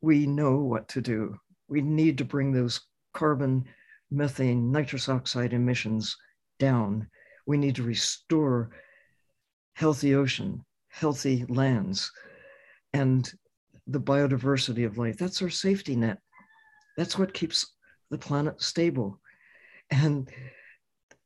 We 0.00 0.26
know 0.26 0.58
what 0.58 0.88
to 0.88 1.00
do. 1.00 1.36
We 1.68 1.82
need 1.82 2.18
to 2.18 2.24
bring 2.24 2.52
those 2.52 2.80
carbon, 3.12 3.64
methane, 4.10 4.70
nitrous 4.70 5.08
oxide 5.08 5.52
emissions 5.52 6.16
down. 6.58 7.08
We 7.46 7.58
need 7.58 7.74
to 7.76 7.82
restore 7.82 8.70
healthy 9.74 10.14
ocean, 10.14 10.64
healthy 10.88 11.44
lands, 11.48 12.10
and 12.92 13.30
the 13.86 14.00
biodiversity 14.00 14.86
of 14.86 14.98
life. 14.98 15.16
That's 15.16 15.42
our 15.42 15.50
safety 15.50 15.96
net. 15.96 16.18
That's 16.96 17.18
what 17.18 17.34
keeps 17.34 17.74
the 18.10 18.18
planet 18.18 18.60
stable. 18.62 19.20
And 19.90 20.28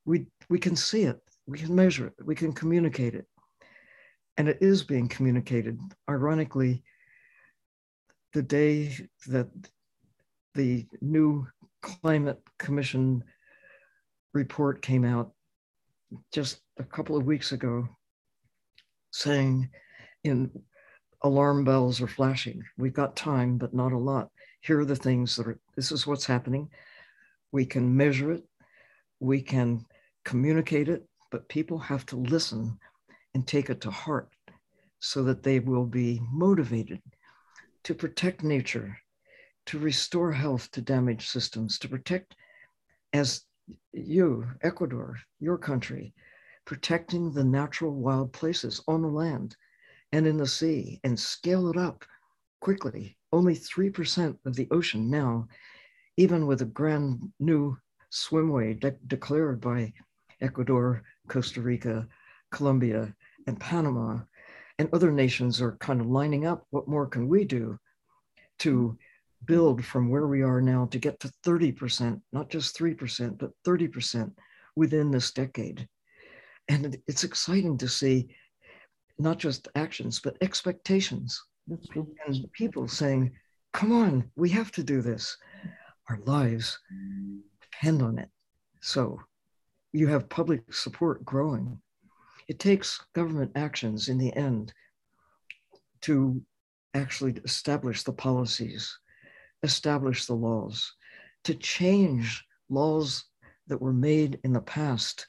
we, 0.05 0.27
we 0.49 0.59
can 0.59 0.77
see 0.77 1.03
it, 1.05 1.21
we 1.47 1.59
can 1.59 1.75
measure 1.75 2.09
it, 2.09 2.15
we 2.25 2.35
can 2.35 2.53
communicate 2.53 3.15
it. 3.15 3.27
And 4.37 4.49
it 4.49 4.59
is 4.61 4.83
being 4.83 5.09
communicated. 5.09 5.79
Ironically, 6.09 6.83
the 8.33 8.43
day 8.43 8.97
that 9.27 9.49
the 10.55 10.87
new 11.01 11.47
climate 11.83 12.41
commission 12.59 13.25
report 14.33 14.83
came 14.83 15.05
out 15.05 15.33
just 16.33 16.61
a 16.79 16.85
couple 16.85 17.17
of 17.17 17.25
weeks 17.25 17.53
ago 17.53 17.89
saying 19.13 19.69
in 20.25 20.51
alarm 21.23 21.65
bells 21.65 22.01
are 22.01 22.07
flashing. 22.07 22.63
We've 22.79 22.95
got 22.95 23.17
time 23.17 23.59
but 23.59 23.75
not 23.75 23.93
a 23.93 23.99
lot. 23.99 24.31
Here 24.63 24.81
are 24.81 24.85
the 24.85 24.97
things 24.97 25.37
that 25.37 25.47
are 25.47 25.59
this 25.77 25.93
is 25.93 26.07
what's 26.07 26.27
happening. 26.27 26.69
We 27.53 27.67
can 27.67 27.97
measure 27.97 28.33
it. 28.33 28.45
We 29.21 29.43
can 29.43 29.85
communicate 30.25 30.89
it 30.89 31.07
but 31.31 31.49
people 31.49 31.79
have 31.79 32.05
to 32.07 32.17
listen 32.17 32.79
and 33.35 33.47
take 33.47 33.71
it 33.71 33.81
to 33.83 33.91
heart 33.91 34.29
so 34.99 35.23
that 35.23 35.43
they 35.43 35.61
will 35.61 35.87
be 35.87 36.21
motivated 36.31 37.01
to 37.85 37.95
protect 37.95 38.43
nature 38.43 38.97
to 39.67 39.79
restore 39.79 40.33
health 40.33 40.71
to 40.73 40.81
damaged 40.81 41.29
systems 41.29 41.79
to 41.79 41.89
protect 41.89 42.35
as 43.13 43.43
you 43.93 44.47
ecuador 44.63 45.17
your 45.39 45.57
country 45.57 46.13
protecting 46.65 47.33
the 47.33 47.45
natural 47.45 47.95
wild 47.95 48.33
places 48.33 48.83
on 48.89 49.03
the 49.03 49.09
land 49.09 49.57
and 50.13 50.27
in 50.27 50.37
the 50.37 50.47
sea 50.47 51.01
and 51.05 51.19
scale 51.19 51.69
it 51.69 51.77
up 51.77 52.05
quickly. 52.61 53.17
Only 53.33 53.55
3% 53.55 54.37
of 54.45 54.57
the 54.57 54.69
ocean 54.71 55.11
now, 55.11 55.49
even 56.17 56.47
with 56.47 56.63
a 56.63 56.67
grand 56.67 57.33
new 57.39 57.77
swimway 58.13 58.79
de- 58.79 58.97
declared 59.07 59.61
by 59.61 59.93
Ecuador, 60.41 61.03
Costa 61.29 61.61
Rica, 61.61 62.09
Colombia, 62.51 63.15
and 63.47 63.61
Panama, 63.61 64.21
and 64.79 64.89
other 64.93 65.13
nations 65.13 65.61
are 65.61 65.77
kind 65.77 66.01
of 66.01 66.07
lining 66.07 66.47
up. 66.47 66.67
What 66.71 66.89
more 66.89 67.07
can 67.07 67.29
we 67.29 67.45
do 67.45 67.79
to 68.61 68.99
build 69.45 69.85
from 69.85 70.09
where 70.09 70.27
we 70.27 70.43
are 70.43 70.61
now 70.61 70.87
to 70.87 70.99
get 70.99 71.21
to 71.21 71.33
30%, 71.45 72.21
not 72.33 72.51
just 72.51 72.77
3%, 72.79 73.39
but 73.39 73.51
30% 73.65 74.33
within 74.77 75.11
this 75.11 75.33
decade? 75.33 75.89
And 76.69 76.97
it's 77.07 77.25
exciting 77.25 77.79
to 77.79 77.89
see 77.89 78.35
not 79.21 79.39
just 79.39 79.69
actions, 79.75 80.21
but 80.21 80.37
expectations. 80.41 81.41
And 81.69 82.53
people 82.53 82.89
saying, 82.89 83.33
come 83.73 83.93
on, 83.93 84.31
we 84.37 84.49
have 84.51 84.73
to 84.73 84.83
do 84.83 85.03
this. 85.03 85.37
Our 86.09 86.19
lives 86.25 86.79
depend 87.61 88.03
on 88.03 88.19
it. 88.19 88.29
So 88.81 89.21
you 89.93 90.09
have 90.09 90.29
public 90.29 90.73
support 90.73 91.25
growing. 91.25 91.81
It 92.49 92.59
takes 92.59 93.01
government 93.15 93.53
actions 93.55 94.09
in 94.09 94.19
the 94.19 94.35
end 94.35 94.73
to 96.03 96.43
actually 96.95 97.35
establish 97.45 98.03
the 98.03 98.13
policies, 98.13 98.99
establish 99.63 100.27
the 100.27 100.35
laws, 100.35 100.93
to 101.45 101.55
change 101.55 102.45
laws 102.69 103.25
that 103.69 103.81
were 103.81 103.93
made 103.93 104.41
in 104.43 104.53
the 104.53 104.61
past 104.61 105.27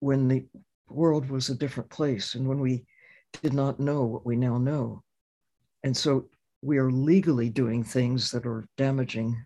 when 0.00 0.28
the 0.28 0.46
world 0.88 1.28
was 1.28 1.48
a 1.48 1.56
different 1.56 1.90
place 1.90 2.34
and 2.34 2.46
when 2.46 2.60
we 2.60 2.84
did 3.42 3.52
not 3.52 3.80
know 3.80 4.04
what 4.04 4.26
we 4.26 4.36
now 4.36 4.58
know. 4.58 5.02
And 5.84 5.96
so 5.96 6.28
we 6.62 6.78
are 6.78 6.90
legally 6.90 7.50
doing 7.50 7.84
things 7.84 8.30
that 8.32 8.46
are 8.46 8.66
damaging 8.76 9.44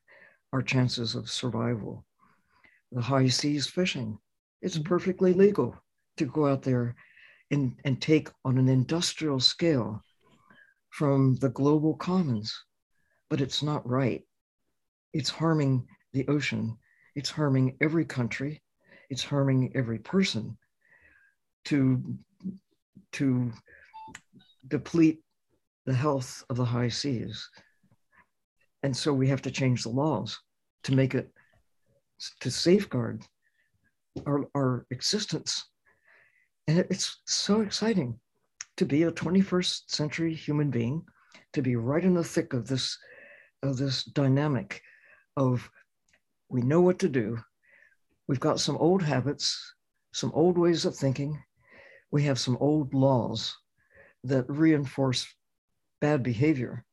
our 0.53 0.63
chances 0.63 1.15
of 1.15 1.31
survival. 1.31 2.05
The 2.91 3.03
high 3.03 3.29
seas 3.29 3.67
fishing, 3.67 4.19
it's 4.61 4.79
perfectly 4.79 5.33
legal 5.33 5.77
to 6.17 6.27
go 6.27 6.47
out 6.47 6.63
there 6.63 6.95
and, 7.51 7.75
and 7.85 8.01
take 8.01 8.31
on 8.45 8.59
an 8.59 8.69
industrial 8.69 9.41
scale 9.41 10.03
from 10.91 11.37
the 11.37 11.49
global 11.51 11.95
commons, 11.95 12.55
but 13.31 13.41
it's 13.41 13.63
not 13.63 13.87
right. 13.89 14.23
It's 15.13 15.31
harming 15.31 15.87
the 16.13 16.27
ocean, 16.29 16.77
it's 17.15 17.31
harming 17.31 17.77
every 17.81 18.05
country, 18.05 18.63
it's 19.11 19.25
harming 19.25 19.73
every 19.75 19.99
person 19.99 20.57
to, 21.67 22.03
to 23.13 23.53
deplete 24.69 25.21
the 25.87 25.95
health 25.95 26.45
of 26.49 26.57
the 26.57 26.65
high 26.65 26.89
seas. 26.89 27.49
And 28.83 28.97
so 28.97 29.13
we 29.13 29.29
have 29.29 29.43
to 29.43 29.51
change 29.51 29.83
the 29.83 29.91
laws 29.91 30.39
to 30.85 30.95
make 30.95 31.15
it, 31.15 31.31
to 32.41 32.51
safeguard 32.51 33.23
our, 34.27 34.47
our 34.55 34.87
existence. 34.91 35.65
And 36.67 36.79
it's 36.79 37.21
so 37.27 37.61
exciting 37.61 38.19
to 38.77 38.87
be 38.87 39.05
a 39.05 39.13
21st 39.13 39.91
century 39.91 40.35
human 40.35 40.71
being, 40.71 41.03
to 41.53 41.63
be 41.63 41.77
right 41.77 42.05
in 42.05 42.15
the 42.15 42.25
thick 42.25 42.53
of 42.53 42.67
this, 42.67 42.99
of 43.63 43.77
this 43.77 44.05
dynamic 44.05 44.83
of 45.37 45.69
we 46.49 46.63
know 46.63 46.81
what 46.81 46.99
to 47.01 47.09
do. 47.09 47.39
We've 48.29 48.41
got 48.41 48.61
some 48.61 48.77
old 48.77 49.03
habits, 49.03 49.75
some 50.13 50.31
old 50.35 50.59
ways 50.59 50.85
of 50.85 50.95
thinking. 50.95 51.43
We 52.13 52.23
have 52.25 52.39
some 52.39 52.59
old 52.61 52.93
laws 52.93 53.57
that 54.25 54.45
reinforce 54.49 55.27
bad 56.01 56.23
behavior 56.23 56.85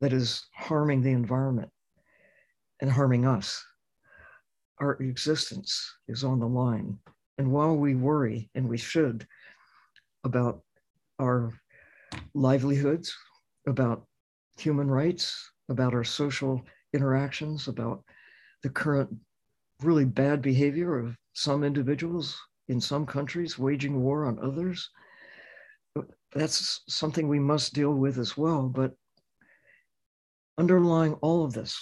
that 0.00 0.12
is 0.12 0.46
harming 0.54 1.02
the 1.02 1.10
environment 1.10 1.70
and 2.80 2.90
harming 2.90 3.26
us. 3.26 3.64
Our 4.78 4.92
existence 5.02 5.92
is 6.08 6.24
on 6.24 6.38
the 6.40 6.46
line. 6.46 6.98
And 7.38 7.50
while 7.50 7.74
we 7.74 7.94
worry, 7.94 8.50
and 8.54 8.68
we 8.68 8.76
should, 8.76 9.26
about 10.24 10.60
our 11.18 11.52
livelihoods, 12.34 13.16
about 13.66 14.06
human 14.58 14.90
rights, 14.90 15.50
about 15.70 15.94
our 15.94 16.04
social 16.04 16.62
interactions, 16.92 17.66
about 17.66 18.04
the 18.62 18.68
current 18.68 19.10
really 19.82 20.04
bad 20.04 20.42
behavior 20.42 20.98
of 20.98 21.16
some 21.32 21.64
individuals 21.64 22.38
in 22.70 22.80
some 22.80 23.04
countries 23.04 23.58
waging 23.58 24.00
war 24.00 24.26
on 24.26 24.38
others. 24.38 24.90
That's 26.32 26.82
something 26.88 27.26
we 27.26 27.40
must 27.40 27.74
deal 27.74 27.92
with 27.92 28.16
as 28.16 28.36
well. 28.36 28.68
But 28.68 28.92
underlying 30.56 31.14
all 31.14 31.44
of 31.44 31.52
this, 31.52 31.76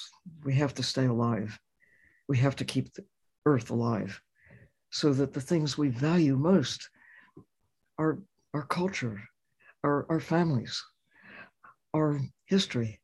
we 0.44 0.54
have 0.54 0.72
to 0.74 0.82
stay 0.82 1.04
alive. 1.04 1.58
We 2.26 2.38
have 2.38 2.56
to 2.56 2.64
keep 2.64 2.94
the 2.94 3.04
earth 3.44 3.68
alive 3.70 4.18
so 4.90 5.12
that 5.12 5.34
the 5.34 5.42
things 5.42 5.76
we 5.76 5.90
value 5.90 6.36
most 6.36 6.88
are 7.98 8.18
our 8.54 8.64
culture, 8.64 9.20
our, 9.84 10.06
our 10.08 10.20
families, 10.20 10.82
our 11.94 12.18
history. 12.46 12.98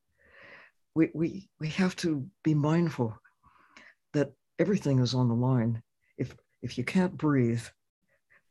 We, 0.94 1.10
we, 1.12 1.50
we 1.60 1.68
have 1.68 1.96
to 1.96 2.26
be 2.42 2.54
mindful 2.54 3.14
that 4.14 4.32
everything 4.58 5.00
is 5.00 5.12
on 5.12 5.28
the 5.28 5.34
line. 5.34 5.82
If, 6.64 6.78
you 6.78 6.84
can't 6.84 7.16
breathe, 7.16 7.64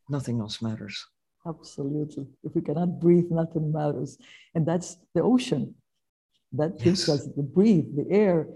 nothing 0.09 0.39
else 0.39 0.61
matters. 0.61 1.05
Absolutely. 1.45 2.27
If 2.43 2.55
we 2.55 2.61
cannot 2.61 2.99
breathe, 2.99 3.29
nothing 3.29 3.71
matters. 3.71 4.17
And 4.55 4.65
that's 4.65 4.97
the 5.13 5.21
ocean 5.21 5.75
that 6.53 6.79
gives 6.79 7.07
yes. 7.07 7.09
us 7.09 7.27
the 7.35 7.43
breathe, 7.43 7.87
the 7.95 8.05
air. 8.09 8.47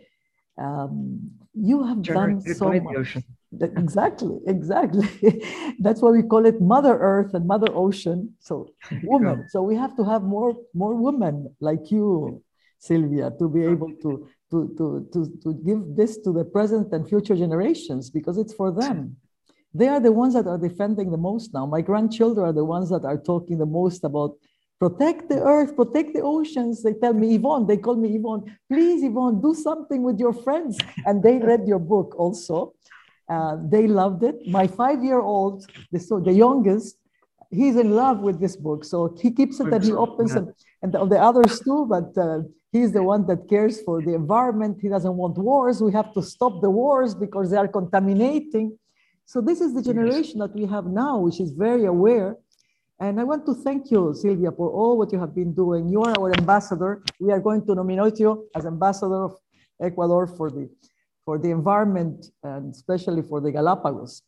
Um, 0.57 1.31
you 1.53 1.83
have 1.83 2.01
done 2.01 2.41
so 2.41 2.71
much. 2.71 3.17
exactly, 3.61 4.37
exactly. 4.47 5.07
that's 5.79 6.01
why 6.01 6.11
we 6.11 6.23
call 6.23 6.45
it 6.45 6.61
Mother 6.61 6.97
Earth 6.97 7.33
and 7.33 7.45
Mother 7.45 7.71
Ocean. 7.73 8.35
So 8.39 8.69
women. 9.03 9.47
So 9.49 9.61
we 9.63 9.75
have 9.75 9.95
to 9.97 10.03
have 10.03 10.23
more 10.23 10.55
more 10.73 10.95
women 10.95 11.53
like 11.59 11.91
you, 11.91 12.43
Sylvia, 12.79 13.31
to 13.39 13.49
be 13.49 13.63
able 13.63 13.91
to 14.03 14.29
to 14.51 14.57
to 14.77 14.85
to, 15.13 15.19
to 15.43 15.49
give 15.65 15.81
this 15.95 16.17
to 16.19 16.31
the 16.31 16.45
present 16.45 16.93
and 16.93 17.07
future 17.07 17.35
generations 17.35 18.09
because 18.09 18.37
it's 18.37 18.53
for 18.53 18.71
them 18.71 19.17
they 19.79 19.87
are 19.87 19.99
the 19.99 20.11
ones 20.11 20.33
that 20.33 20.47
are 20.47 20.57
defending 20.57 21.11
the 21.11 21.21
most 21.29 21.53
now. 21.53 21.65
My 21.65 21.81
grandchildren 21.81 22.43
are 22.49 22.57
the 22.61 22.65
ones 22.65 22.89
that 22.89 23.05
are 23.11 23.19
talking 23.31 23.57
the 23.57 23.71
most 23.79 24.03
about 24.03 24.31
protect 24.79 25.29
the 25.29 25.41
earth, 25.41 25.75
protect 25.75 26.13
the 26.13 26.21
oceans. 26.21 26.83
They 26.83 26.93
tell 26.93 27.13
me, 27.13 27.37
Ivonne, 27.37 27.67
they 27.67 27.77
call 27.77 27.95
me 27.95 28.09
Ivonne, 28.17 28.43
please, 28.71 29.03
Ivonne, 29.03 29.41
do 29.41 29.53
something 29.55 30.03
with 30.03 30.19
your 30.19 30.33
friends. 30.33 30.77
And 31.05 31.23
they 31.23 31.37
read 31.39 31.67
your 31.67 31.79
book 31.79 32.15
also. 32.17 32.73
Uh, 33.29 33.57
they 33.73 33.87
loved 33.87 34.23
it. 34.23 34.47
My 34.47 34.67
five-year-old, 34.67 35.65
the, 35.91 35.99
so 35.99 36.19
the 36.19 36.31
youngest, 36.31 36.97
he's 37.49 37.75
in 37.75 37.91
love 37.95 38.19
with 38.19 38.39
this 38.39 38.55
book. 38.55 38.85
So 38.85 39.15
he 39.19 39.31
keeps 39.31 39.59
it 39.59 39.73
and 39.73 39.83
he 39.83 39.91
opens 39.91 40.35
it, 40.35 40.45
and 40.81 40.93
the, 40.93 41.05
the 41.05 41.19
others 41.19 41.59
too. 41.59 41.85
But 41.85 42.17
uh, 42.17 42.41
he's 42.71 42.91
the 42.93 43.03
one 43.03 43.25
that 43.27 43.49
cares 43.49 43.81
for 43.81 44.01
the 44.01 44.13
environment. 44.13 44.77
He 44.81 44.89
doesn't 44.89 45.15
want 45.23 45.37
wars. 45.37 45.81
We 45.81 45.91
have 45.93 46.13
to 46.13 46.21
stop 46.21 46.61
the 46.61 46.69
wars 46.69 47.15
because 47.15 47.51
they 47.51 47.57
are 47.57 47.67
contaminating. 47.67 48.77
So 49.27 49.41
this 49.41 49.59
is 49.59 49.73
the 49.73 49.81
generation 49.81 50.39
that 50.39 50.55
we 50.55 50.65
have 50.67 50.85
now, 50.85 51.19
which 51.19 51.41
is 51.41 51.51
very 51.51 51.83
aware. 51.83 52.37
And 53.01 53.19
I 53.19 53.25
want 53.25 53.45
to 53.47 53.53
thank 53.53 53.91
you, 53.91 54.13
Sylvia, 54.13 54.53
for 54.53 54.69
all 54.69 54.97
what 54.97 55.11
you 55.11 55.19
have 55.19 55.35
been 55.35 55.53
doing. 55.53 55.89
You 55.89 56.01
are 56.03 56.17
our 56.17 56.31
ambassador. 56.31 57.03
We 57.19 57.33
are 57.33 57.41
going 57.41 57.65
to 57.65 57.75
nominate 57.75 58.19
you 58.21 58.47
as 58.55 58.65
ambassador 58.65 59.25
of 59.25 59.35
Ecuador 59.81 60.27
for 60.27 60.49
the 60.49 60.69
for 61.25 61.37
the 61.37 61.51
environment 61.51 62.27
and 62.41 62.73
especially 62.73 63.21
for 63.21 63.41
the 63.41 63.51
Galapagos. 63.51 64.23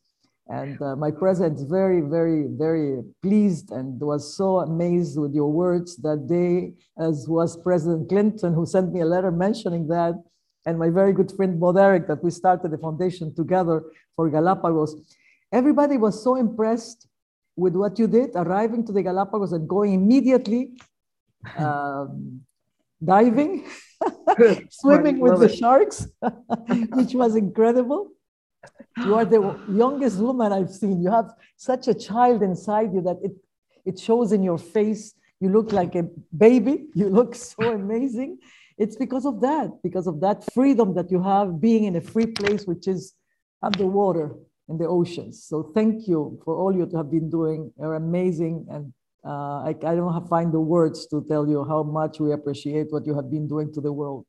And 0.50 0.82
uh, 0.82 0.98
my 0.98 1.12
president 1.12 1.60
is 1.60 1.64
very, 1.64 2.02
very, 2.02 2.48
very 2.50 3.02
pleased 3.22 3.72
and 3.72 3.98
was 4.02 4.36
so 4.36 4.60
amazed 4.60 5.18
with 5.18 5.34
your 5.34 5.50
words 5.50 5.96
that 6.08 6.28
day, 6.28 6.74
as 6.98 7.26
was 7.30 7.56
President 7.56 8.10
Clinton, 8.10 8.54
who 8.54 8.66
sent 8.66 8.92
me 8.92 9.00
a 9.00 9.06
letter 9.06 9.32
mentioning 9.32 9.88
that, 9.88 10.16
and 10.70 10.78
my 10.78 10.90
very 10.90 11.14
good 11.14 11.32
friend 11.36 11.60
Bo 11.60 11.74
Derek, 11.74 12.08
that 12.08 12.24
we 12.24 12.30
started 12.30 12.70
the 12.72 12.78
foundation 12.78 13.34
together 13.34 13.84
for 14.16 14.30
Galapagos. 14.30 14.92
Everybody 15.52 15.98
was 15.98 16.24
so 16.24 16.36
impressed 16.36 17.08
with 17.56 17.76
what 17.76 17.98
you 17.98 18.08
did, 18.08 18.30
arriving 18.36 18.86
to 18.86 18.92
the 18.92 19.02
Galapagos 19.02 19.52
and 19.52 19.68
going 19.68 19.94
immediately 19.94 20.74
um, 21.58 22.42
diving 23.04 23.66
swimming 24.70 25.20
with 25.20 25.40
the 25.40 25.50
sharks, 25.50 26.08
which 26.98 27.14
was 27.14 27.36
incredible. 27.36 28.12
You 29.04 29.16
are 29.16 29.26
the 29.26 29.42
youngest 29.72 30.18
woman 30.20 30.52
I've 30.52 30.70
seen. 30.70 31.02
You 31.02 31.12
have 31.12 31.34
such 31.58 31.88
a 31.88 31.96
child 31.96 32.44
inside 32.44 32.94
you 32.94 33.02
that 33.02 33.18
it, 33.24 33.32
it 33.86 34.00
shows 34.00 34.32
in 34.32 34.44
your 34.44 34.58
face. 34.58 35.16
You 35.40 35.50
look 35.50 35.72
like 35.72 35.96
a 35.96 36.04
baby. 36.38 36.88
You 36.94 37.10
look 37.10 37.34
so 37.34 37.64
amazing. 37.74 38.40
It's 38.80 38.96
because 38.96 39.26
of 39.26 39.42
that, 39.42 39.70
because 39.84 40.08
of 40.08 40.22
that 40.22 40.52
freedom 40.54 40.96
that 40.96 41.12
you 41.12 41.22
have 41.22 41.60
being 41.60 41.84
in 41.84 41.98
a 41.98 42.02
free 42.02 42.28
place, 42.28 42.66
which 42.66 42.88
is 42.88 43.14
underwater 43.62 44.36
in 44.70 44.78
the 44.78 44.88
oceans. 44.88 45.44
So 45.44 45.72
thank 45.76 46.08
you 46.08 46.40
for 46.46 46.56
all 46.56 46.74
you 46.74 46.90
have 46.96 47.12
been 47.12 47.30
doing. 47.30 47.74
You're 47.78 47.96
amazing 47.96 48.66
and 48.70 48.94
uh, 49.26 49.68
I, 49.68 49.76
I 49.86 49.96
don't 49.96 50.14
have 50.14 50.30
find 50.30 50.54
the 50.54 50.62
words 50.62 51.08
to 51.08 51.26
tell 51.28 51.46
you 51.48 51.66
how 51.66 51.84
much 51.84 52.22
we 52.22 52.32
appreciate 52.32 52.88
what 52.90 53.06
you 53.06 53.14
have 53.16 53.30
been 53.30 53.50
doing 53.50 53.74
to 53.74 53.82
the 53.82 53.92
world. 53.92 54.26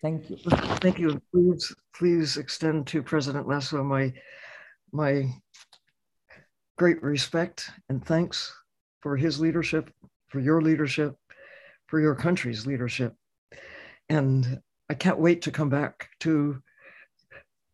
Thank 0.00 0.30
you. 0.30 0.36
Thank 0.36 0.98
you. 0.98 1.20
Please, 1.34 1.74
please 1.94 2.36
extend 2.36 2.86
to 2.88 3.02
President 3.02 3.48
Lasso 3.48 3.82
my 3.82 4.12
my 4.92 5.26
great 6.78 7.02
respect 7.02 7.70
and 7.88 8.04
thanks 8.04 8.54
for 9.00 9.16
his 9.16 9.40
leadership, 9.40 9.90
for 10.28 10.40
your 10.40 10.62
leadership, 10.62 11.16
for 11.86 12.00
your 12.00 12.14
country's 12.14 12.66
leadership. 12.66 13.14
And 14.10 14.60
I 14.90 14.94
can't 14.94 15.18
wait 15.18 15.40
to 15.42 15.50
come 15.50 15.70
back 15.70 16.10
to 16.20 16.60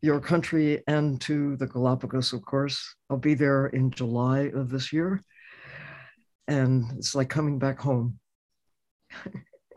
your 0.03 0.20
country 0.20 0.82
and 0.87 1.20
to 1.22 1.57
the 1.57 1.66
Galapagos, 1.66 2.32
of 2.32 2.45
course. 2.45 2.95
I'll 3.11 3.16
be 3.16 3.34
there 3.34 3.66
in 3.68 3.91
July 3.91 4.53
of 4.55 4.70
this 4.70 4.93
year 4.93 5.20
and 6.49 6.84
it's 6.97 7.14
like 7.14 7.28
coming 7.28 7.59
back 7.59 7.80
home. 7.80 8.18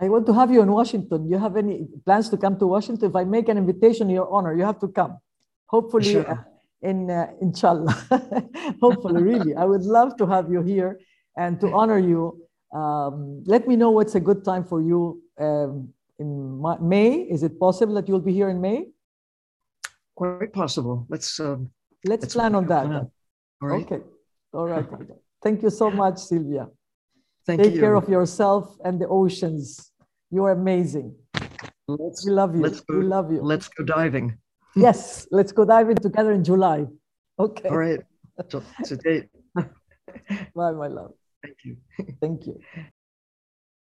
I 0.02 0.08
want 0.08 0.26
to 0.28 0.34
have 0.34 0.52
you 0.52 0.62
in 0.62 0.72
Washington. 0.72 1.30
You 1.30 1.38
have 1.38 1.58
any 1.58 1.88
plans 2.06 2.30
to 2.30 2.38
come 2.38 2.58
to 2.60 2.68
Washington? 2.68 3.10
If 3.10 3.16
I 3.16 3.24
make 3.26 3.50
an 3.50 3.58
invitation 3.58 4.08
in 4.10 4.16
your 4.16 4.32
honor, 4.32 4.54
you 4.56 4.64
have 4.64 4.80
to 4.80 4.88
come. 4.88 5.18
Hopefully, 5.68 6.14
sure. 6.14 6.30
uh, 6.30 6.38
in 6.82 7.10
uh, 7.12 7.32
inshallah. 7.42 7.94
Hopefully, 8.82 9.22
really, 9.22 9.56
I 9.56 9.66
would 9.66 9.84
love 9.84 10.16
to 10.18 10.26
have 10.26 10.50
you 10.50 10.62
here 10.62 11.00
and 11.38 11.60
to 11.60 11.72
honor 11.74 12.00
you. 12.00 12.42
Um, 12.74 13.44
let 13.46 13.68
me 13.68 13.76
know 13.76 13.92
what's 13.92 14.16
a 14.16 14.20
good 14.20 14.46
time 14.46 14.64
for 14.64 14.82
you 14.82 15.22
um, 15.40 15.90
in 16.20 16.62
May. 16.82 17.22
Is 17.22 17.44
it 17.44 17.60
possible 17.60 17.96
that 17.96 18.08
you'll 18.08 18.20
be 18.20 18.34
here 18.34 18.50
in 18.50 18.62
May? 18.62 18.86
Quite 20.16 20.54
possible. 20.54 21.06
Let's 21.10 21.40
um, 21.40 21.72
let's, 22.06 22.24
let's 22.24 22.34
plan 22.34 22.56
on 22.56 22.68
that. 22.68 22.86
Plan. 22.86 23.12
All 23.62 23.68
right. 23.68 23.86
Okay. 23.86 24.04
All 24.54 24.68
right. 24.68 24.86
Thank 25.42 25.64
you 25.64 25.70
so 25.70 25.90
much, 26.04 26.18
Sylvia. 26.20 26.68
Thank 27.46 27.60
you. 27.60 27.66
Take 27.66 27.76
you. 27.76 27.80
care 27.80 27.96
of 27.96 28.10
yourself 28.10 28.78
and 28.84 29.00
the 29.00 29.08
oceans. 29.08 29.92
You're 30.32 30.52
amazing. 30.52 31.16
Let's, 31.88 32.26
we 32.26 32.32
love 32.32 32.56
you. 32.56 32.62
Let's 32.62 32.82
go, 32.82 33.00
we 33.00 33.06
love 33.06 33.32
you. 33.32 33.42
Let's 33.42 33.68
go 33.68 33.84
diving. 33.84 34.38
yes, 34.76 35.28
let's 35.32 35.52
go 35.52 35.66
diving 35.66 35.96
together 35.96 36.34
in 36.34 36.44
July. 36.44 36.86
Okay. 37.40 37.70
All 37.70 37.78
right. 37.78 38.00
So, 38.50 38.62
date. 39.04 39.28
Bye, 39.56 40.72
my 40.72 40.88
love. 40.88 41.14
Thank 41.42 41.58
you. 41.64 41.78
Thank 42.22 42.46
you. 42.46 42.60